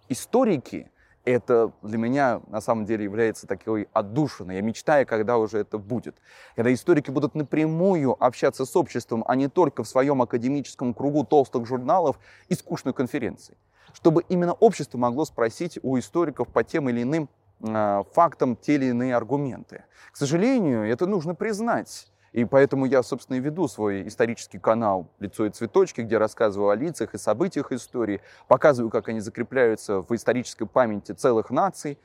историки, 0.08 0.92
это 1.26 1.72
для 1.82 1.98
меня 1.98 2.42
на 2.48 2.62
самом 2.62 2.86
деле 2.86 3.04
является 3.04 3.48
такой 3.48 3.90
отдушиной. 3.92 4.56
Я 4.56 4.62
мечтаю, 4.62 5.06
когда 5.08 5.40
уже 5.40 5.58
это 5.58 5.80
будет. 5.80 6.16
Когда 6.56 6.72
историки 6.72 7.10
будут 7.10 7.34
напрямую 7.34 8.16
общаться 8.24 8.66
с 8.66 8.76
обществом, 8.76 9.26
а 9.28 9.36
не 9.36 9.48
только 9.48 9.84
в 9.84 9.88
своем 9.88 10.22
академическом 10.22 10.94
кругу 10.94 11.26
толстых 11.26 11.66
журналов 11.66 12.20
и 12.50 12.54
скучной 12.54 12.94
конференции. 12.94 13.58
Чтобы 13.94 14.24
именно 14.30 14.54
общество 14.54 15.00
могло 15.00 15.26
спросить 15.26 15.80
у 15.82 15.98
историков 15.98 16.48
по 16.50 16.64
тем 16.64 16.88
или 16.90 17.02
иным 17.02 17.28
э, 17.62 18.04
фактам 18.14 18.56
те 18.56 18.76
или 18.76 18.86
иные 18.86 19.16
аргументы. 19.16 19.86
К 20.12 20.18
сожалению, 20.18 20.88
это 20.88 21.08
нужно 21.08 21.34
признать. 21.34 22.12
И 22.32 22.46
поэтому 22.46 22.86
я, 22.86 23.02
собственно, 23.04 23.38
и 23.38 23.40
веду 23.40 23.68
свой 23.68 24.08
исторический 24.08 24.60
канал 24.60 25.10
«Лицо 25.20 25.46
и 25.46 25.50
цветочки», 25.50 26.02
где 26.02 26.18
рассказываю 26.18 26.70
о 26.70 26.76
лицах 26.76 27.14
и 27.14 27.18
событиях 27.18 27.72
истории, 27.72 28.22
показываю, 28.48 28.92
как 28.92 29.10
они 29.10 29.20
закрепляются 29.20 30.02
в 30.02 30.12
исторической 30.14 30.66
памяти 30.66 31.14
целых 31.14 31.50
наций, 31.50 31.98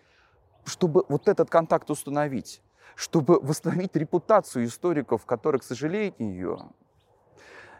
чтобы 0.64 1.04
вот 1.09 1.28
этот 1.28 1.50
контакт 1.50 1.90
установить, 1.90 2.62
чтобы 2.95 3.38
восстановить 3.40 3.95
репутацию 3.97 4.64
историков, 4.64 5.26
которые, 5.26 5.61
к 5.61 5.64
сожалению, 5.64 6.73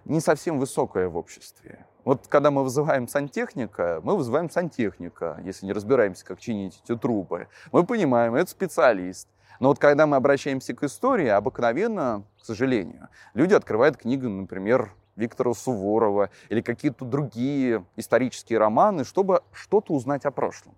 не 0.05 0.21
совсем 0.21 0.59
высокая 0.59 1.09
в 1.09 1.17
обществе. 1.17 1.87
Вот 2.05 2.27
когда 2.29 2.51
мы 2.51 2.63
вызываем 2.63 3.09
сантехника, 3.09 4.01
мы 4.03 4.17
вызываем 4.17 4.51
сантехника, 4.51 5.41
если 5.43 5.65
не 5.65 5.73
разбираемся, 5.73 6.27
как 6.27 6.39
чинить 6.39 6.83
эти 6.85 6.99
трубы. 6.99 7.49
Мы 7.73 7.85
понимаем, 7.85 8.35
это 8.35 8.51
специалист. 8.51 9.29
Но 9.61 9.69
вот 9.69 9.79
когда 9.79 10.07
мы 10.07 10.17
обращаемся 10.17 10.75
к 10.75 10.83
истории, 10.83 11.29
обыкновенно, 11.29 12.25
к 12.41 12.45
сожалению, 12.45 13.09
люди 13.35 13.55
открывают 13.55 13.97
книгу, 13.97 14.29
например, 14.29 14.93
Виктора 15.17 15.55
Суворова 15.55 16.31
или 16.49 16.61
какие-то 16.61 17.05
другие 17.05 17.85
исторические 17.97 18.59
романы, 18.59 19.05
чтобы 19.05 19.43
что-то 19.53 19.93
узнать 19.93 20.25
о 20.25 20.31
прошлом. 20.31 20.75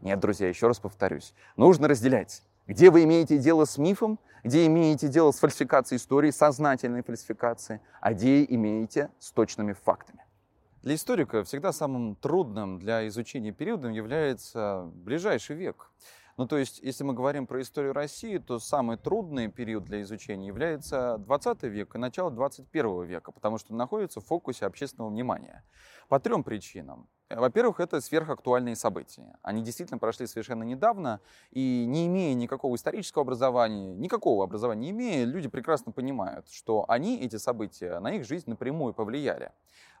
Нет, 0.00 0.20
друзья, 0.20 0.48
еще 0.48 0.66
раз 0.66 0.78
повторюсь, 0.78 1.34
нужно 1.56 1.88
разделять. 1.88 2.42
Где 2.66 2.90
вы 2.90 3.04
имеете 3.04 3.38
дело 3.38 3.66
с 3.66 3.76
мифом, 3.76 4.18
где 4.42 4.66
имеете 4.66 5.08
дело 5.08 5.32
с 5.32 5.38
фальсификацией 5.38 5.98
истории, 5.98 6.30
сознательной 6.30 7.02
фальсификацией, 7.02 7.80
а 8.00 8.12
где 8.12 8.44
имеете 8.44 9.10
с 9.18 9.32
точными 9.32 9.72
фактами. 9.72 10.24
Для 10.82 10.96
историка 10.96 11.44
всегда 11.44 11.72
самым 11.72 12.14
трудным 12.14 12.78
для 12.78 13.08
изучения 13.08 13.52
периодом 13.52 13.92
является 13.92 14.90
ближайший 14.94 15.56
век. 15.56 15.90
Ну, 16.36 16.48
то 16.48 16.56
есть, 16.56 16.80
если 16.80 17.04
мы 17.04 17.14
говорим 17.14 17.46
про 17.46 17.60
историю 17.62 17.92
России, 17.92 18.38
то 18.38 18.58
самый 18.58 18.96
трудный 18.96 19.48
период 19.48 19.84
для 19.84 20.02
изучения 20.02 20.48
является 20.48 21.18
20 21.18 21.62
век 21.64 21.94
и 21.94 21.98
начало 21.98 22.32
21 22.32 23.04
века, 23.04 23.30
потому 23.30 23.58
что 23.58 23.72
находится 23.72 24.20
в 24.20 24.26
фокусе 24.26 24.66
общественного 24.66 25.10
внимания. 25.10 25.64
По 26.08 26.18
трем 26.18 26.42
причинам. 26.42 27.08
Во-первых, 27.30 27.78
это 27.78 28.00
сверхактуальные 28.00 28.74
события. 28.74 29.38
Они 29.42 29.62
действительно 29.62 29.98
прошли 29.98 30.26
совершенно 30.26 30.64
недавно, 30.64 31.20
и 31.50 31.86
не 31.86 32.06
имея 32.08 32.34
никакого 32.34 32.74
исторического 32.74 33.22
образования, 33.22 33.94
никакого 33.94 34.44
образования 34.44 34.82
не 34.82 34.90
имея, 34.90 35.24
люди 35.24 35.48
прекрасно 35.48 35.92
понимают, 35.92 36.50
что 36.50 36.84
они, 36.88 37.20
эти 37.20 37.36
события, 37.36 38.00
на 38.00 38.12
их 38.12 38.26
жизнь 38.26 38.50
напрямую 38.50 38.92
повлияли. 38.92 39.52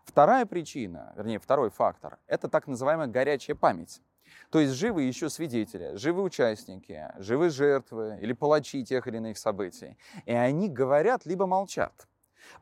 Вторая 0.04 0.46
причина, 0.46 1.12
вернее, 1.16 1.38
второй 1.38 1.70
фактор, 1.70 2.18
это 2.26 2.48
так 2.48 2.66
называемая 2.66 3.06
горячая 3.06 3.54
память. 3.54 4.02
То 4.50 4.60
есть 4.60 4.74
живы 4.74 5.02
еще 5.02 5.30
свидетели, 5.30 5.96
живы 5.96 6.22
участники, 6.22 7.10
живы 7.18 7.50
жертвы 7.50 8.18
или 8.20 8.32
палачи 8.32 8.84
тех 8.84 9.06
или 9.06 9.16
иных 9.16 9.38
событий. 9.38 9.96
И 10.26 10.32
они 10.32 10.68
говорят 10.68 11.26
либо 11.26 11.46
молчат. 11.46 12.06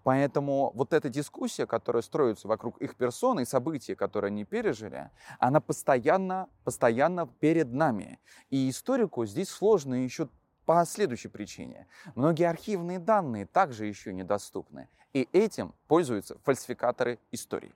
Поэтому 0.04 0.72
вот 0.74 0.92
эта 0.92 1.08
дискуссия, 1.08 1.66
которая 1.66 2.02
строится 2.02 2.48
вокруг 2.48 2.78
их 2.78 2.96
персоны 2.96 3.42
и 3.42 3.44
событий, 3.44 3.94
которые 3.94 4.28
они 4.28 4.44
пережили, 4.44 5.10
она 5.38 5.60
постоянно, 5.60 6.48
постоянно 6.64 7.26
перед 7.26 7.72
нами. 7.72 8.20
И 8.50 8.70
историку 8.70 9.26
здесь 9.26 9.48
сложно 9.48 9.94
еще 9.94 10.28
по 10.64 10.84
следующей 10.84 11.28
причине. 11.28 11.86
Многие 12.14 12.48
архивные 12.48 12.98
данные 12.98 13.46
также 13.46 13.86
еще 13.86 14.12
недоступны. 14.12 14.88
И 15.12 15.28
этим 15.32 15.74
пользуются 15.88 16.38
фальсификаторы 16.44 17.18
истории. 17.32 17.72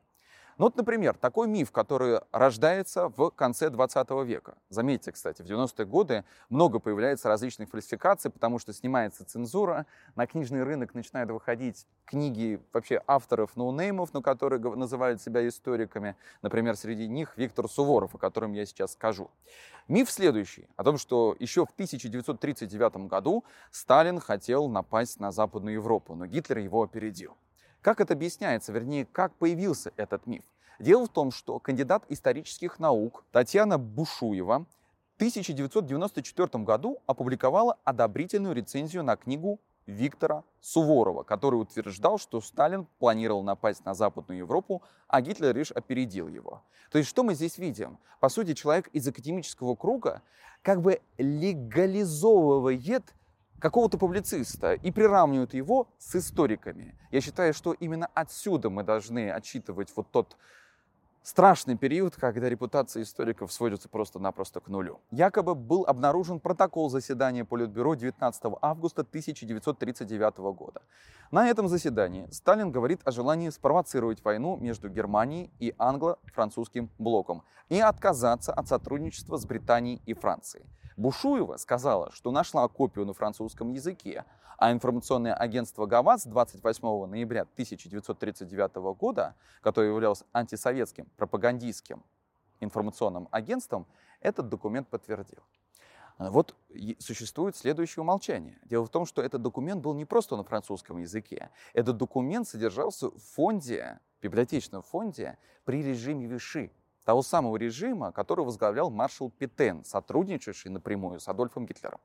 Ну 0.59 0.65
вот, 0.65 0.77
например, 0.77 1.15
такой 1.19 1.49
миф, 1.49 1.71
который 1.71 2.21
рождается 2.33 3.11
в 3.11 3.31
конце 3.31 3.69
20 3.69 4.11
века. 4.25 4.55
Заметьте, 4.71 5.13
кстати, 5.13 5.43
в 5.43 5.45
90-е 5.45 5.85
годы 5.85 6.25
много 6.49 6.79
появляется 6.79 7.29
различных 7.29 7.69
фальсификаций, 7.69 8.31
потому 8.31 8.59
что 8.59 8.73
снимается 8.73 9.27
цензура, 9.27 9.85
на 10.15 10.27
книжный 10.27 10.63
рынок 10.63 10.95
начинают 10.95 11.31
выходить 11.31 11.87
книги 12.07 12.59
вообще 12.73 13.03
авторов 13.07 13.55
ноунеймов, 13.55 14.15
но 14.15 14.23
которые 14.23 14.59
называют 14.77 15.21
себя 15.21 15.47
историками. 15.47 16.17
Например, 16.41 16.75
среди 16.75 17.07
них 17.07 17.37
Виктор 17.37 17.69
Суворов, 17.69 18.15
о 18.15 18.19
котором 18.19 18.53
я 18.53 18.65
сейчас 18.65 18.95
скажу. 18.95 19.31
Миф 19.89 20.11
следующий, 20.11 20.69
о 20.77 20.85
том, 20.85 20.97
что 20.97 21.37
еще 21.39 21.67
в 21.67 21.71
1939 21.71 23.09
году 23.09 23.45
Сталин 23.71 24.21
хотел 24.21 24.69
напасть 24.69 25.21
на 25.21 25.33
Западную 25.33 25.75
Европу, 25.75 26.15
но 26.15 26.25
Гитлер 26.25 26.59
его 26.59 26.83
опередил. 26.83 27.37
Как 27.87 28.01
это 28.01 28.15
объясняется, 28.15 28.73
вернее, 28.73 29.07
как 29.07 29.33
появился 29.37 29.93
этот 29.97 30.27
миф? 30.27 30.43
Дело 30.81 31.07
в 31.07 31.09
том, 31.09 31.31
что 31.31 31.61
кандидат 31.61 32.03
исторических 32.09 32.81
наук 32.81 33.23
Татьяна 33.31 33.79
Бушуева 33.79 34.67
в 35.13 35.17
1994 35.19 36.65
году 36.65 36.99
опубликовала 37.07 37.79
одобрительную 37.85 38.57
рецензию 38.57 39.05
на 39.05 39.15
книгу 39.15 39.61
Виктора 39.87 40.43
Суворова, 40.61 41.23
который 41.23 41.61
утверждал, 41.61 42.19
что 42.19 42.41
Сталин 42.41 42.89
планировал 42.99 43.45
напасть 43.45 43.85
на 43.85 43.95
Западную 43.95 44.39
Европу, 44.39 44.83
а 45.07 45.21
Гитлер 45.21 45.55
лишь 45.55 45.71
опередил 45.71 46.27
его. 46.27 46.65
То 46.91 46.99
есть 46.99 47.09
что 47.09 47.23
мы 47.23 47.35
здесь 47.35 47.57
видим? 47.57 47.99
По 48.19 48.29
сути, 48.29 48.55
человек 48.55 48.89
из 48.89 49.07
академического 49.07 49.77
круга 49.77 50.23
как 50.63 50.83
бы 50.83 51.01
легализовывает 51.19 53.15
какого-то 53.59 53.99
публициста 53.99 54.75
и 54.75 54.91
приравнивают 54.91 55.55
его 55.55 55.89
с 55.99 56.15
историками. 56.17 56.95
Я 57.11 57.21
считаю, 57.21 57.55
что 57.55 57.73
именно 57.73 58.07
отсюда 58.15 58.71
мы 58.71 58.83
должны 58.83 59.31
отчитывать 59.31 59.93
вот 59.97 60.11
тот 60.11 60.37
Страшный 61.29 61.77
период, 61.77 62.15
когда 62.15 62.49
репутация 62.49 63.03
историков 63.03 63.53
сводится 63.53 63.89
просто-напросто 63.89 64.61
к 64.61 64.69
нулю. 64.69 65.01
Якобы 65.11 65.57
был 65.57 65.85
обнаружен 65.85 66.39
протокол 66.39 66.89
заседания 66.89 67.45
Политбюро 67.45 67.97
19 67.97 68.43
августа 68.63 69.01
1939 69.01 70.37
года. 70.55 70.83
На 71.33 71.49
этом 71.49 71.67
заседании 71.67 72.29
Сталин 72.31 72.71
говорит 72.71 73.01
о 73.05 73.11
желании 73.11 73.51
спровоцировать 73.51 74.23
войну 74.25 74.57
между 74.59 74.89
Германией 74.89 75.51
и 75.59 75.75
англо-французским 75.79 76.91
блоком 76.97 77.43
и 77.71 77.81
отказаться 77.81 78.53
от 78.53 78.69
сотрудничества 78.69 79.37
с 79.37 79.45
Британией 79.45 80.01
и 80.07 80.15
Францией. 80.15 80.65
Бушуева 80.97 81.57
сказала, 81.57 82.13
что 82.13 82.31
нашла 82.31 82.69
копию 82.69 83.05
на 83.05 83.15
французском 83.15 83.73
языке, 83.73 84.25
а 84.59 84.73
информационное 84.73 85.35
агентство 85.35 85.87
ГАВАЗ 85.87 86.27
28 86.27 87.07
ноября 87.07 87.43
1939 87.43 88.75
года, 88.99 89.35
которое 89.61 89.91
являлось 89.91 90.25
антисоветским 90.33 91.07
пропагандистским 91.17 92.03
информационным 92.61 93.29
агентством, 93.31 93.87
этот 94.21 94.49
документ 94.49 94.89
подтвердил. 94.89 95.43
Вот 96.19 96.55
существует 96.99 97.57
следующее 97.57 98.03
умолчание. 98.03 98.59
Дело 98.65 98.87
в 98.87 98.89
том, 98.89 99.05
что 99.05 99.21
этот 99.21 99.43
документ 99.43 99.83
был 99.83 99.93
не 99.93 100.07
просто 100.07 100.37
на 100.37 100.45
французском 100.45 100.99
языке. 100.99 101.51
Этот 101.75 101.99
документ 101.99 102.49
содержался 102.49 103.11
в 103.11 103.19
фонде, 103.19 104.01
библиотечном 104.23 104.83
фонде 104.83 105.37
при 105.65 105.83
режиме 105.83 106.27
Виши, 106.27 106.71
того 107.05 107.23
самого 107.23 107.57
режима, 107.57 108.13
который 108.13 108.45
возглавлял 108.45 108.91
маршал 108.91 109.31
Петен, 109.31 109.85
сотрудничавший 109.85 110.71
напрямую 110.71 111.21
с 111.21 111.29
Адольфом 111.29 111.67
Гитлером. 111.67 112.01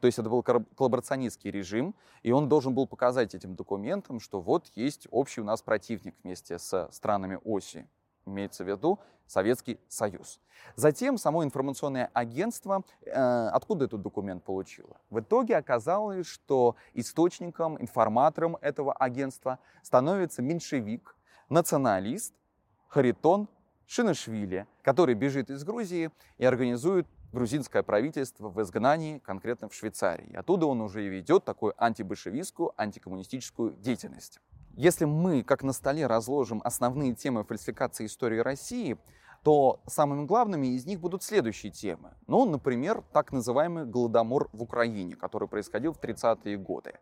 То 0.00 0.06
есть 0.06 0.18
это 0.18 0.28
был 0.28 0.42
коллаборационистский 0.42 1.50
режим, 1.50 1.94
и 2.22 2.32
он 2.32 2.48
должен 2.48 2.74
был 2.74 2.86
показать 2.86 3.34
этим 3.34 3.56
документам, 3.56 4.20
что 4.20 4.40
вот 4.40 4.70
есть 4.74 5.08
общий 5.10 5.40
у 5.40 5.44
нас 5.44 5.62
противник 5.62 6.14
вместе 6.22 6.58
с 6.58 6.88
странами 6.92 7.40
оси, 7.44 7.88
имеется 8.26 8.64
в 8.64 8.68
виду 8.68 8.98
Советский 9.26 9.80
Союз. 9.88 10.40
Затем 10.76 11.18
само 11.18 11.44
информационное 11.44 12.10
агентство, 12.12 12.84
э, 13.04 13.10
откуда 13.10 13.86
этот 13.86 14.02
документ 14.02 14.44
получило? 14.44 14.96
В 15.10 15.20
итоге 15.20 15.56
оказалось, 15.56 16.26
что 16.26 16.76
источником, 16.94 17.80
информатором 17.80 18.56
этого 18.60 18.92
агентства 18.92 19.58
становится 19.82 20.42
меньшевик, 20.42 21.16
националист 21.48 22.34
Харитон 22.88 23.48
Шинашвили, 23.86 24.66
который 24.82 25.14
бежит 25.14 25.50
из 25.50 25.64
Грузии 25.64 26.10
и 26.38 26.44
организует 26.44 27.06
грузинское 27.32 27.82
правительство 27.82 28.48
в 28.48 28.62
изгнании, 28.62 29.18
конкретно 29.18 29.68
в 29.68 29.74
Швейцарии. 29.74 30.34
Оттуда 30.34 30.66
он 30.66 30.80
уже 30.80 31.04
и 31.04 31.08
ведет 31.08 31.44
такую 31.44 31.74
антибольшевистскую, 31.76 32.72
антикоммунистическую 32.76 33.74
деятельность. 33.74 34.40
Если 34.76 35.04
мы, 35.04 35.44
как 35.44 35.62
на 35.62 35.72
столе, 35.72 36.06
разложим 36.06 36.60
основные 36.64 37.14
темы 37.14 37.44
фальсификации 37.44 38.06
истории 38.06 38.38
России, 38.38 38.98
то 39.44 39.80
самыми 39.86 40.24
главными 40.24 40.68
из 40.68 40.84
них 40.84 41.00
будут 41.00 41.22
следующие 41.22 41.70
темы. 41.70 42.14
Ну, 42.26 42.44
например, 42.44 43.04
так 43.12 43.30
называемый 43.30 43.84
голодомор 43.84 44.48
в 44.52 44.62
Украине, 44.62 45.14
который 45.14 45.46
происходил 45.46 45.92
в 45.92 46.00
30-е 46.00 46.56
годы. 46.56 46.94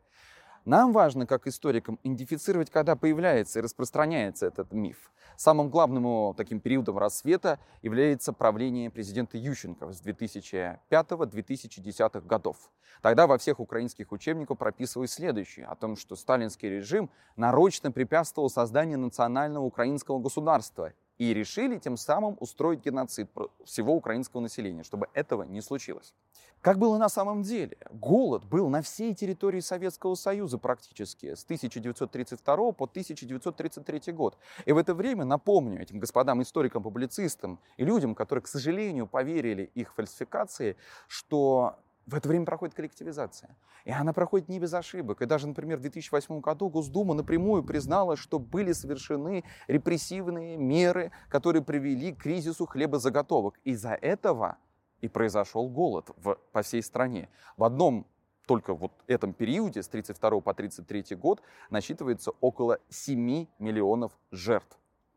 Нам 0.65 0.93
важно, 0.93 1.27
как 1.27 1.49
историкам, 1.49 1.99
идентифицировать, 2.05 2.71
когда 2.71 2.95
появляется 2.95 3.59
и 3.59 3.63
распространяется 3.63 4.47
этот 4.47 4.73
миф. 4.73 5.11
Самым 5.37 5.71
главным 5.71 6.05
его 6.05 6.35
таким 6.37 6.61
периодом 6.61 6.99
рассвета 6.99 7.59
является 7.83 8.33
правление 8.33 8.89
президента 8.89 9.39
Ющенко 9.39 9.93
с 9.93 10.01
2005-2010 10.03 12.27
годов. 12.27 12.71
Тогда 13.01 13.27
во 13.27 13.39
всех 13.39 13.59
украинских 13.59 14.13
учебниках 14.13 14.57
прописывалось 14.57 15.15
следующее, 15.15 15.67
о 15.67 15.75
том, 15.75 15.97
что 15.97 16.15
сталинский 16.15 16.69
режим 16.69 17.11
нарочно 17.35 17.91
препятствовал 17.91 18.49
созданию 18.49 19.01
национального 19.01 19.65
украинского 19.65 20.21
государства 20.21 20.93
и 21.23 21.35
решили 21.35 21.79
тем 21.79 21.97
самым 21.97 22.37
устроить 22.41 22.85
геноцид 22.85 23.31
всего 23.65 23.95
украинского 23.95 24.41
населения, 24.41 24.83
чтобы 24.83 25.07
этого 25.15 25.45
не 25.45 25.61
случилось. 25.61 26.15
Как 26.61 26.79
было 26.79 26.99
на 26.99 27.09
самом 27.09 27.43
деле? 27.43 27.77
Голод 27.93 28.45
был 28.45 28.69
на 28.69 28.83
всей 28.83 29.15
территории 29.15 29.61
Советского 29.61 30.17
Союза 30.17 30.59
практически 30.59 31.37
с 31.37 31.45
1932 31.45 32.73
по 32.73 32.85
1933 32.87 34.13
год. 34.13 34.37
И 34.67 34.73
в 34.73 34.77
это 34.77 34.95
время, 34.95 35.25
напомню 35.25 35.81
этим 35.81 36.01
господам 36.01 36.43
историкам, 36.43 36.83
публицистам 36.83 37.61
и 37.77 37.85
людям, 37.85 38.17
которые, 38.17 38.43
к 38.43 38.49
сожалению, 38.49 39.07
поверили 39.07 39.71
их 39.75 39.95
фальсификации, 39.95 40.77
что 41.07 41.79
в 42.07 42.15
это 42.15 42.29
время 42.29 42.45
проходит 42.45 42.75
коллективизация. 42.75 43.57
И 43.85 43.91
она 43.91 44.13
проходит 44.13 44.49
не 44.49 44.59
без 44.59 44.75
ошибок. 44.75 45.23
И 45.23 45.27
даже, 45.27 45.47
например, 45.47 45.79
в 45.79 45.83
2008 45.83 46.41
году 46.41 46.69
Госдума 46.69 47.15
напрямую 47.15 47.63
признала, 47.63 48.17
что 48.17 48.39
были 48.39 48.73
совершены 48.73 49.45
репрессивные 49.69 50.57
меры, 50.57 51.13
которые 51.29 51.63
привели 51.63 52.13
к 52.13 52.23
кризису 52.23 52.67
хлебозаготовок. 52.67 53.59
Из-за 53.65 53.95
этого 53.95 54.59
и 55.01 55.09
произошел 55.09 55.69
голод 55.69 56.11
в, 56.17 56.37
по 56.53 56.63
всей 56.63 56.83
стране. 56.83 57.29
В 57.57 57.65
одном 57.65 58.07
только 58.47 58.75
вот 58.75 58.93
этом 59.07 59.33
периоде, 59.33 59.83
с 59.83 59.89
32 59.89 60.41
по 60.41 60.55
33 60.55 61.17
год, 61.17 61.43
насчитывается 61.71 62.33
около 62.41 62.79
7 62.89 63.47
миллионов 63.59 64.13
жертв. 64.31 64.77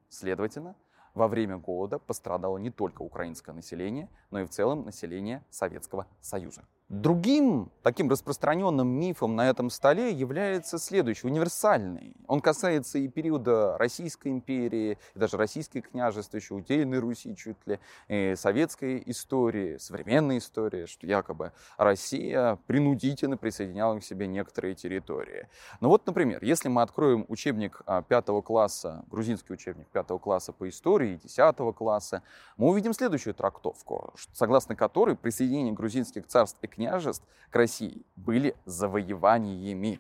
Следовательно, 0.10 0.76
во 1.16 1.28
время 1.28 1.58
голода 1.58 1.98
пострадало 1.98 2.58
не 2.58 2.70
только 2.70 3.02
украинское 3.02 3.56
население, 3.56 4.10
но 4.30 4.42
и 4.42 4.46
в 4.46 4.50
целом 4.50 4.86
население 4.86 5.44
Советского 5.50 6.06
Союза. 6.22 6.66
Другим 6.90 7.72
таким 7.82 8.12
распространенным 8.12 8.88
мифом 8.88 9.36
на 9.36 9.50
этом 9.50 9.72
столе 9.72 10.12
является 10.12 10.78
следующий, 10.78 11.26
универсальный. 11.26 12.14
Он 12.28 12.42
касается 12.42 13.00
и 13.00 13.08
периода 13.08 13.76
Российской 13.80 14.28
империи, 14.28 15.00
и 15.16 15.20
даже 15.20 15.36
российских 15.36 15.90
княжеств, 15.90 16.36
еще 16.36 16.54
удельной 16.54 17.00
Руси 17.00 17.36
чуть 17.36 17.58
ли, 17.66 17.80
и 18.08 18.36
советской 18.36 19.02
истории, 19.08 19.78
современной 19.78 20.38
истории, 20.38 20.86
что 20.86 21.08
якобы 21.08 21.54
Россия 21.78 22.60
принудительно 22.68 23.36
присоединяла 23.36 23.98
к 24.00 24.04
себе 24.04 24.28
некоторые 24.28 24.76
территории. 24.76 25.48
Ну 25.82 25.90
вот, 25.90 26.06
например, 26.06 26.44
если 26.44 26.70
мы 26.70 26.84
откроем 26.84 27.26
учебник 27.30 27.82
а, 27.88 28.04
пятого 28.04 28.44
класса, 28.44 29.04
грузинский 29.10 29.54
учебник 29.54 29.88
пятого 29.88 30.20
класса 30.20 30.54
по 30.54 30.70
истории, 30.70 31.20
десятого 31.24 31.72
класса, 31.72 32.22
мы 32.58 32.68
увидим 32.70 32.94
следующую 32.94 33.34
трактовку, 33.34 34.14
согласно 34.34 34.76
которой 34.76 35.16
присоединение 35.16 35.74
грузинских 35.74 36.28
царств 36.28 36.60
и 36.62 36.68
княжеств 36.76 37.26
к 37.50 37.56
России 37.56 38.06
были 38.16 38.56
завоеваниями. 38.66 40.00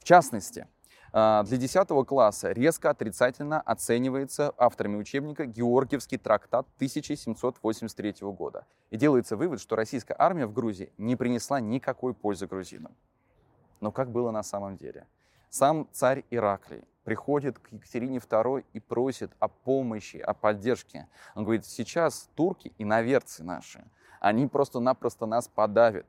В 0.00 0.04
частности, 0.04 0.66
а, 1.12 1.42
для 1.44 1.56
10 1.56 2.04
класса 2.04 2.52
резко 2.52 2.90
отрицательно 2.90 3.60
оценивается 3.60 4.52
авторами 4.58 4.96
учебника 4.96 5.46
Георгиевский 5.46 6.18
трактат 6.18 6.66
1783 6.76 8.32
года. 8.32 8.66
И 8.90 8.96
делается 8.96 9.36
вывод, 9.36 9.60
что 9.60 9.76
российская 9.76 10.16
армия 10.18 10.46
в 10.46 10.52
Грузии 10.52 10.92
не 10.98 11.16
принесла 11.16 11.60
никакой 11.60 12.14
пользы 12.14 12.46
грузинам. 12.46 12.94
Но 13.80 13.92
как 13.92 14.10
было 14.10 14.30
на 14.30 14.42
самом 14.42 14.76
деле? 14.76 15.06
Сам 15.50 15.88
царь 15.92 16.24
Ираклий 16.30 16.84
приходит 17.04 17.58
к 17.58 17.72
Екатерине 17.72 18.18
II 18.18 18.64
и 18.74 18.80
просит 18.80 19.30
о 19.38 19.48
помощи, 19.48 20.18
о 20.18 20.34
поддержке. 20.34 21.08
Он 21.34 21.44
говорит, 21.44 21.64
сейчас 21.64 22.28
турки 22.34 22.74
и 22.76 22.84
наверцы 22.84 23.44
наши– 23.44 23.84
они 24.20 24.46
просто-напросто 24.46 25.26
нас 25.26 25.48
подавят. 25.48 26.06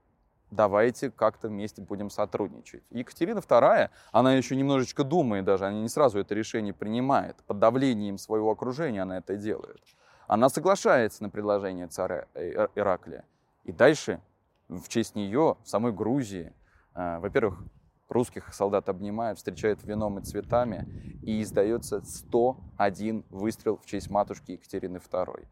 Давайте 0.51 1.11
как-то 1.11 1.47
вместе 1.47 1.81
будем 1.81 2.09
сотрудничать. 2.09 2.83
Екатерина 2.89 3.39
II, 3.39 3.89
она 4.11 4.33
еще 4.33 4.55
немножечко 4.55 5.03
думает 5.03 5.45
даже, 5.45 5.67
она 5.67 5.79
не 5.79 5.89
сразу 5.89 6.19
это 6.19 6.33
решение 6.33 6.73
принимает. 6.73 7.35
Под 7.45 7.59
давлением 7.59 8.17
своего 8.17 8.51
окружения 8.51 9.03
она 9.03 9.19
это 9.19 9.35
делает. 9.35 9.81
Она 10.27 10.49
соглашается 10.49 11.23
на 11.23 11.29
предложение 11.29 11.87
царя 11.87 12.25
Ираклия. 12.33 13.25
И 13.63 13.71
дальше 13.71 14.21
в 14.67 14.87
честь 14.87 15.15
нее 15.15 15.57
в 15.63 15.67
самой 15.67 15.91
Грузии, 15.91 16.53
э, 16.95 17.19
во-первых, 17.19 17.63
русских 18.09 18.53
солдат 18.53 18.89
обнимают, 18.89 19.37
встречают 19.37 19.83
вином 19.83 20.19
и 20.19 20.23
цветами, 20.23 20.87
и 21.21 21.41
издается 21.41 22.01
101 22.01 23.23
выстрел 23.29 23.77
в 23.77 23.85
честь 23.85 24.09
матушки 24.09 24.53
Екатерины 24.53 24.97
II. 24.97 25.45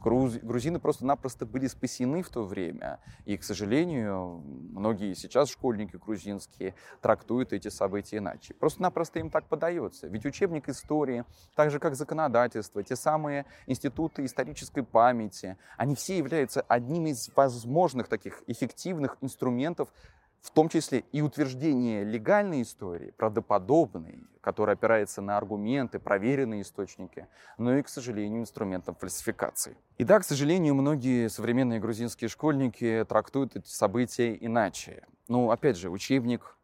Грузины 0.00 0.78
просто-напросто 0.78 1.44
были 1.44 1.66
спасены 1.66 2.22
в 2.22 2.28
то 2.28 2.44
время. 2.44 3.00
И, 3.24 3.36
к 3.36 3.44
сожалению, 3.44 4.42
многие 4.72 5.14
сейчас 5.14 5.50
школьники 5.50 5.96
грузинские 5.96 6.74
трактуют 7.00 7.52
эти 7.52 7.68
события 7.68 8.18
иначе. 8.18 8.54
Просто-напросто 8.54 9.18
им 9.18 9.30
так 9.30 9.46
подается. 9.46 10.06
Ведь 10.06 10.24
учебник 10.24 10.68
истории, 10.68 11.24
так 11.54 11.70
же 11.70 11.78
как 11.78 11.96
законодательство, 11.96 12.82
те 12.82 12.96
самые 12.96 13.44
институты 13.66 14.24
исторической 14.24 14.82
памяти, 14.82 15.56
они 15.76 15.94
все 15.94 16.18
являются 16.18 16.60
одним 16.62 17.06
из 17.06 17.30
возможных 17.34 18.08
таких 18.08 18.42
эффективных 18.46 19.16
инструментов 19.20 19.92
в 20.42 20.50
том 20.50 20.68
числе 20.68 21.04
и 21.12 21.20
утверждение 21.20 22.04
легальной 22.04 22.62
истории, 22.62 23.10
правдоподобной, 23.16 24.20
которая 24.40 24.76
опирается 24.76 25.20
на 25.20 25.36
аргументы, 25.36 25.98
проверенные 25.98 26.62
источники, 26.62 27.26
но 27.58 27.76
и, 27.76 27.82
к 27.82 27.88
сожалению, 27.88 28.40
инструментом 28.40 28.94
фальсификации. 28.94 29.76
И 29.98 30.04
да, 30.04 30.20
к 30.20 30.24
сожалению, 30.24 30.74
многие 30.74 31.28
современные 31.28 31.80
грузинские 31.80 32.28
школьники 32.28 33.04
трактуют 33.08 33.56
эти 33.56 33.68
события 33.68 34.34
иначе. 34.34 35.04
Ну, 35.28 35.50
опять 35.50 35.76
же, 35.76 35.90
учебник 35.90 36.54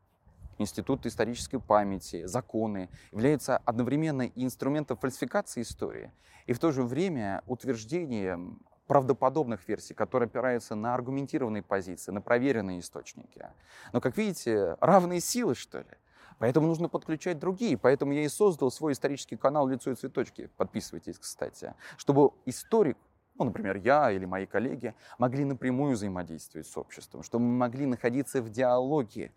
Институт 0.59 1.05
исторической 1.07 1.59
памяти, 1.59 2.27
законы 2.27 2.89
являются 3.11 3.57
одновременно 3.59 4.23
и 4.23 4.45
инструментом 4.45 4.97
фальсификации 4.97 5.63
истории, 5.63 6.13
и 6.47 6.53
в 6.53 6.61
то 6.61 6.71
же 6.71 6.85
время 6.85 7.43
утверждением 7.47 8.61
правдоподобных 8.87 9.67
версий, 9.69 9.95
которые 9.95 10.27
опираются 10.27 10.75
на 10.75 10.95
аргументированные 10.95 11.63
позиции, 11.63 12.13
на 12.13 12.21
проверенные 12.21 12.81
источники. 12.81 13.47
Но, 13.93 14.01
как 14.01 14.17
видите, 14.17 14.77
равные 14.81 15.21
силы, 15.21 15.55
что 15.55 15.79
ли? 15.79 15.87
Поэтому 16.39 16.67
нужно 16.67 16.89
подключать 16.89 17.39
другие. 17.39 17.79
Поэтому 17.79 18.13
я 18.13 18.25
и 18.25 18.29
создал 18.29 18.71
свой 18.71 18.93
исторический 18.93 19.37
канал 19.37 19.69
«Лицо 19.69 19.91
и 19.91 19.95
цветочки». 19.95 20.51
Подписывайтесь, 20.57 21.19
кстати. 21.19 21.75
Чтобы 21.97 22.31
историк, 22.45 22.97
ну, 23.37 23.47
например, 23.47 23.77
я 23.77 24.11
или 24.11 24.25
мои 24.25 24.47
коллеги, 24.47 24.95
могли 25.19 25.45
напрямую 25.45 25.95
взаимодействовать 25.95 26.67
с 26.67 26.77
обществом, 26.77 27.23
чтобы 27.23 27.45
мы 27.45 27.57
могли 27.57 27.87
находиться 27.87 28.43
в 28.43 28.51
диалоге 28.51 29.33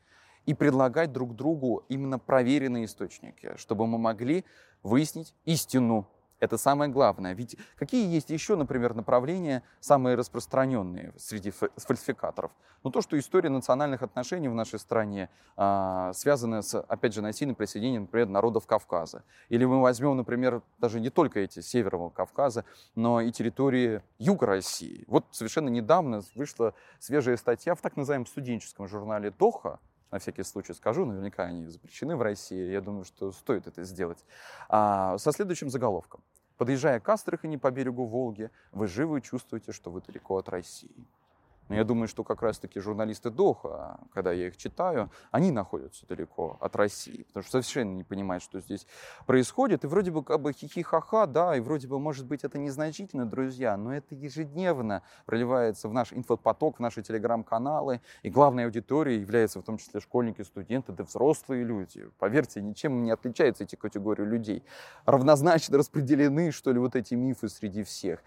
и 0.45 0.53
предлагать 0.53 1.11
друг 1.11 1.35
другу 1.35 1.83
именно 1.89 2.19
проверенные 2.19 2.85
источники, 2.85 3.53
чтобы 3.57 3.85
мы 3.85 3.97
могли 3.97 4.45
выяснить 4.83 5.35
истину 5.45 6.07
это 6.39 6.57
самое 6.57 6.91
главное. 6.91 7.33
Ведь 7.33 7.57
какие 7.75 8.07
есть 8.07 8.29
еще, 8.29 8.55
например, 8.55 8.93
направления, 8.93 9.63
самые 9.79 10.15
распространенные 10.15 11.13
среди 11.17 11.51
фальсификаторов? 11.51 12.51
Ну, 12.83 12.91
то, 12.91 13.01
что 13.01 13.17
история 13.17 13.49
национальных 13.49 14.03
отношений 14.03 14.47
в 14.47 14.53
нашей 14.53 14.79
стране 14.79 15.29
а, 15.55 16.13
связана 16.13 16.61
с, 16.61 16.79
опять 16.79 17.13
же, 17.13 17.21
насильным 17.21 17.55
присоединением, 17.55 18.03
например, 18.03 18.27
народов 18.27 18.67
Кавказа. 18.67 19.23
Или 19.49 19.65
мы 19.65 19.81
возьмем, 19.81 20.15
например, 20.15 20.61
даже 20.77 20.99
не 20.99 21.09
только 21.09 21.39
эти 21.39 21.59
Северного 21.59 22.09
Кавказа, 22.09 22.65
но 22.95 23.19
и 23.21 23.31
территории 23.31 24.03
Юга 24.19 24.45
России. 24.45 25.03
Вот 25.07 25.25
совершенно 25.31 25.69
недавно 25.69 26.21
вышла 26.35 26.73
свежая 26.99 27.37
статья 27.37 27.73
в 27.75 27.81
так 27.81 27.97
называемом 27.97 28.27
студенческом 28.27 28.87
журнале 28.87 29.31
«Доха», 29.31 29.79
на 30.11 30.19
всякий 30.19 30.43
случай 30.43 30.73
скажу, 30.73 31.05
наверняка 31.05 31.43
они 31.43 31.67
запрещены 31.67 32.15
в 32.15 32.21
России, 32.21 32.71
я 32.71 32.81
думаю, 32.81 33.03
что 33.03 33.31
стоит 33.31 33.67
это 33.67 33.83
сделать, 33.83 34.23
а, 34.69 35.17
со 35.17 35.31
следующим 35.31 35.69
заголовком. 35.69 36.23
Подъезжая 36.57 36.99
к 36.99 37.07
Астрахани 37.09 37.57
по 37.57 37.69
берегу 37.69 38.05
Волги, 38.05 38.49
вы 38.71 38.87
живы 38.87 39.21
чувствуете, 39.21 39.71
что 39.71 39.91
вы 39.91 40.01
далеко 40.01 40.37
от 40.37 40.49
России. 40.49 41.07
Но 41.69 41.75
я 41.75 41.83
думаю, 41.83 42.07
что 42.07 42.23
как 42.23 42.41
раз-таки 42.41 42.79
журналисты 42.79 43.29
Доха, 43.29 43.99
когда 44.13 44.31
я 44.31 44.47
их 44.47 44.57
читаю, 44.57 45.11
они 45.31 45.51
находятся 45.51 46.05
далеко 46.07 46.57
от 46.61 46.75
России, 46.75 47.23
потому 47.23 47.43
что 47.43 47.51
совершенно 47.51 47.95
не 47.95 48.03
понимают, 48.03 48.43
что 48.43 48.59
здесь 48.61 48.87
происходит. 49.25 49.83
И 49.83 49.87
вроде 49.87 50.11
бы 50.11 50.23
как 50.23 50.41
бы 50.41 50.53
хихи-ха-ха, 50.53 51.25
да, 51.25 51.55
и 51.55 51.59
вроде 51.59 51.87
бы, 51.87 51.99
может 51.99 52.25
быть, 52.25 52.43
это 52.43 52.57
незначительно, 52.57 53.25
друзья, 53.25 53.75
но 53.77 53.93
это 53.93 54.15
ежедневно 54.15 55.03
проливается 55.25 55.89
в 55.89 55.93
наш 55.93 56.13
инфопоток, 56.13 56.77
в 56.77 56.79
наши 56.79 57.01
телеграм-каналы. 57.01 58.01
И 58.23 58.29
главной 58.29 58.65
аудиторией 58.65 59.19
являются 59.19 59.59
в 59.59 59.63
том 59.63 59.77
числе 59.77 59.99
школьники, 59.99 60.41
студенты, 60.43 60.93
да 60.93 61.03
взрослые 61.03 61.63
люди. 61.63 62.09
Поверьте, 62.17 62.61
ничем 62.61 63.03
не 63.03 63.11
отличаются 63.11 63.63
эти 63.63 63.75
категории 63.75 64.23
людей. 64.23 64.63
Равнозначно 65.05 65.77
распределены, 65.77 66.51
что 66.51 66.71
ли, 66.71 66.79
вот 66.79 66.95
эти 66.95 67.13
мифы 67.13 67.49
среди 67.49 67.83
всех. 67.83 68.23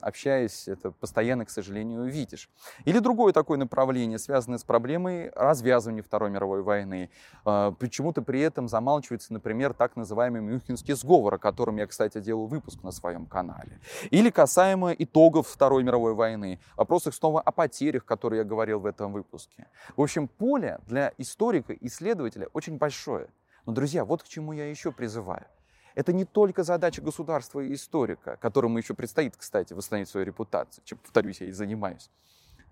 Общаясь, 0.00 0.68
это 0.68 0.90
постоянно, 0.90 1.44
к 1.44 1.50
сожалению, 1.50 2.04
видишь. 2.04 2.48
Или 2.84 2.98
другое 2.98 3.32
такое 3.32 3.58
направление, 3.58 4.18
связанное 4.18 4.58
с 4.58 4.64
проблемой 4.64 5.30
развязывания 5.34 6.02
Второй 6.02 6.30
мировой 6.30 6.62
войны. 6.62 7.10
А, 7.44 7.72
почему-то 7.72 8.22
при 8.22 8.40
этом 8.40 8.68
замалчивается, 8.68 9.32
например, 9.32 9.74
так 9.74 9.96
называемый 9.96 10.40
Мюнхенский 10.40 10.94
сговор, 10.94 11.34
о 11.34 11.38
котором 11.38 11.76
я, 11.76 11.86
кстати, 11.86 12.20
делал 12.20 12.46
выпуск 12.46 12.82
на 12.82 12.92
своем 12.92 13.26
канале. 13.26 13.80
Или 14.10 14.30
касаемо 14.30 14.92
итогов 14.92 15.48
Второй 15.48 15.82
мировой 15.82 16.14
войны, 16.14 16.60
вопросах 16.76 17.14
снова 17.14 17.40
о 17.40 17.52
потерях, 17.52 18.04
которые 18.04 18.38
я 18.38 18.44
говорил 18.44 18.80
в 18.80 18.86
этом 18.86 19.12
выпуске. 19.12 19.66
В 19.96 20.02
общем, 20.02 20.28
поле 20.28 20.80
для 20.86 21.12
историка, 21.18 21.74
исследователя 21.74 22.48
очень 22.52 22.78
большое. 22.78 23.28
Но, 23.66 23.72
друзья, 23.72 24.04
вот 24.04 24.22
к 24.22 24.28
чему 24.28 24.52
я 24.52 24.68
еще 24.68 24.92
призываю. 24.92 25.46
Это 25.94 26.12
не 26.12 26.24
только 26.24 26.62
задача 26.62 27.02
государства 27.02 27.60
и 27.60 27.74
историка, 27.74 28.36
которому 28.36 28.78
еще 28.78 28.94
предстоит, 28.94 29.36
кстати, 29.36 29.72
восстановить 29.72 30.08
свою 30.08 30.26
репутацию, 30.26 30.82
чем, 30.84 30.98
повторюсь, 30.98 31.40
я 31.40 31.48
и 31.48 31.52
занимаюсь. 31.52 32.10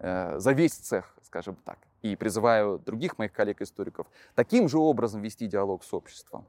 Э, 0.00 0.38
за 0.38 0.52
весь 0.52 0.74
цех, 0.74 1.16
скажем 1.22 1.56
так. 1.64 1.78
И 2.02 2.14
призываю 2.14 2.78
других 2.78 3.18
моих 3.18 3.32
коллег-историков 3.32 4.06
таким 4.34 4.68
же 4.68 4.78
образом 4.78 5.22
вести 5.22 5.46
диалог 5.46 5.82
с 5.82 5.92
обществом 5.92 6.46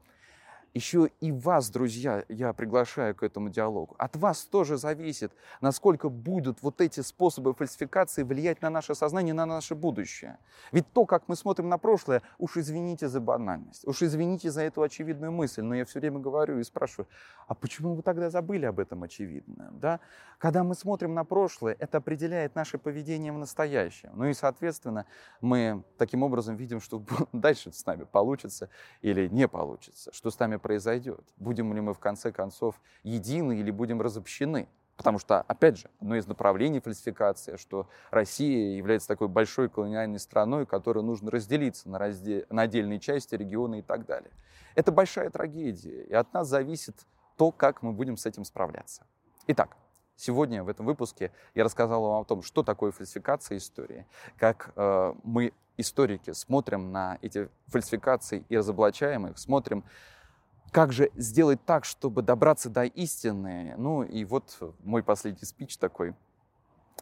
еще 0.74 1.10
и 1.20 1.32
вас, 1.32 1.70
друзья, 1.70 2.24
я 2.28 2.52
приглашаю 2.52 3.14
к 3.14 3.22
этому 3.22 3.48
диалогу. 3.48 3.96
От 3.98 4.16
вас 4.16 4.44
тоже 4.44 4.76
зависит, 4.76 5.32
насколько 5.60 6.08
будут 6.08 6.62
вот 6.62 6.80
эти 6.80 7.00
способы 7.00 7.54
фальсификации 7.54 8.22
влиять 8.22 8.62
на 8.62 8.70
наше 8.70 8.94
сознание, 8.94 9.34
на 9.34 9.46
наше 9.46 9.74
будущее. 9.74 10.38
Ведь 10.70 10.90
то, 10.92 11.06
как 11.06 11.24
мы 11.26 11.36
смотрим 11.36 11.68
на 11.68 11.78
прошлое, 11.78 12.22
уж 12.38 12.56
извините 12.56 13.08
за 13.08 13.20
банальность, 13.20 13.86
уж 13.86 14.02
извините 14.02 14.50
за 14.50 14.62
эту 14.62 14.82
очевидную 14.82 15.32
мысль, 15.32 15.62
но 15.62 15.74
я 15.74 15.84
все 15.84 15.98
время 15.98 16.20
говорю 16.20 16.58
и 16.58 16.64
спрашиваю, 16.64 17.08
а 17.48 17.54
почему 17.54 17.94
вы 17.94 18.02
тогда 18.02 18.30
забыли 18.30 18.66
об 18.66 18.78
этом 18.78 19.02
очевидном? 19.02 19.78
Да? 19.80 19.98
Когда 20.38 20.62
мы 20.62 20.74
смотрим 20.74 21.14
на 21.14 21.24
прошлое, 21.24 21.76
это 21.78 21.98
определяет 21.98 22.54
наше 22.54 22.78
поведение 22.78 23.32
в 23.32 23.38
настоящем. 23.38 24.10
Ну 24.14 24.26
и, 24.26 24.34
соответственно, 24.34 25.04
мы 25.40 25.82
таким 25.98 26.22
образом 26.22 26.56
видим, 26.56 26.80
что 26.80 27.02
дальше 27.32 27.72
с 27.72 27.84
нами 27.84 28.04
получится 28.04 28.68
или 29.02 29.28
не 29.28 29.48
получится, 29.48 30.10
что 30.14 30.30
с 30.30 30.38
нами 30.38 30.56
произойдет. 30.60 31.24
Будем 31.36 31.74
ли 31.74 31.80
мы 31.80 31.94
в 31.94 31.98
конце 31.98 32.30
концов 32.32 32.80
едины 33.02 33.58
или 33.58 33.70
будем 33.70 34.00
разобщены. 34.00 34.68
Потому 34.96 35.18
что, 35.18 35.40
опять 35.40 35.78
же, 35.78 35.90
одно 35.98 36.16
из 36.16 36.26
направлений 36.26 36.78
фальсификации, 36.78 37.56
что 37.56 37.88
Россия 38.10 38.76
является 38.76 39.08
такой 39.08 39.28
большой 39.28 39.70
колониальной 39.70 40.18
страной, 40.18 40.66
которой 40.66 41.02
нужно 41.02 41.30
разделиться 41.30 41.88
на, 41.88 41.98
разде... 41.98 42.44
на 42.50 42.62
отдельные 42.62 43.00
части, 43.00 43.34
регионы 43.34 43.78
и 43.78 43.82
так 43.82 44.04
далее. 44.04 44.30
Это 44.74 44.92
большая 44.92 45.30
трагедия, 45.30 46.02
и 46.02 46.12
от 46.12 46.32
нас 46.34 46.48
зависит 46.48 46.94
то, 47.36 47.50
как 47.50 47.82
мы 47.82 47.92
будем 47.92 48.18
с 48.18 48.26
этим 48.26 48.44
справляться. 48.44 49.06
Итак, 49.46 49.74
сегодня 50.16 50.62
в 50.62 50.68
этом 50.68 50.84
выпуске 50.84 51.32
я 51.54 51.64
рассказал 51.64 52.02
вам 52.02 52.20
о 52.20 52.24
том, 52.24 52.42
что 52.42 52.62
такое 52.62 52.92
фальсификация 52.92 53.56
истории, 53.56 54.06
как 54.36 54.72
э, 54.76 55.14
мы, 55.24 55.54
историки, 55.78 56.32
смотрим 56.32 56.92
на 56.92 57.18
эти 57.22 57.48
фальсификации 57.68 58.44
и 58.50 58.58
разоблачаем 58.58 59.26
их, 59.28 59.38
смотрим 59.38 59.82
как 60.72 60.92
же 60.92 61.10
сделать 61.14 61.64
так, 61.64 61.84
чтобы 61.84 62.22
добраться 62.22 62.70
до 62.70 62.84
истины? 62.84 63.74
Ну 63.76 64.02
и 64.02 64.24
вот 64.24 64.58
мой 64.80 65.02
последний 65.02 65.44
спич 65.44 65.76
такой, 65.76 66.14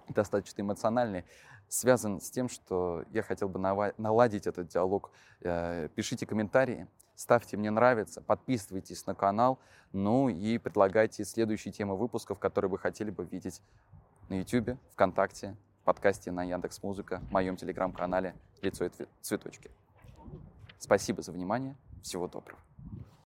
достаточно 0.09 0.63
эмоциональный, 0.63 1.25
связан 1.69 2.21
с 2.21 2.31
тем, 2.31 2.49
что 2.49 3.05
я 3.11 3.23
хотел 3.23 3.49
бы 3.49 3.59
наладить 3.99 4.47
этот 4.47 4.69
диалог. 4.69 5.11
Э, 5.41 5.89
пишите 5.95 6.27
комментарии, 6.27 6.87
ставьте 7.15 7.57
мне 7.57 7.71
нравится, 7.71 8.23
подписывайтесь 8.23 9.07
на 9.07 9.15
канал, 9.15 9.59
ну 9.93 10.29
и 10.29 10.59
предлагайте 10.59 11.25
следующие 11.25 11.73
темы 11.73 11.97
выпусков, 11.97 12.39
которые 12.39 12.71
вы 12.71 12.79
хотели 12.79 13.11
бы 13.11 13.25
видеть 13.25 13.61
на 14.29 14.39
YouTube, 14.39 14.79
ВКонтакте, 14.93 15.57
подкасте 15.85 16.31
на 16.31 16.43
Яндекс 16.43 16.83
Музыка, 16.83 17.23
моем 17.31 17.57
телеграм-канале 17.57 18.35
«Лицо 18.63 18.87
и 18.87 18.91
цветочки». 19.21 19.71
Спасибо 20.79 21.23
за 21.23 21.33
внимание. 21.33 21.77
Всего 22.03 22.29
доброго. 22.29 22.59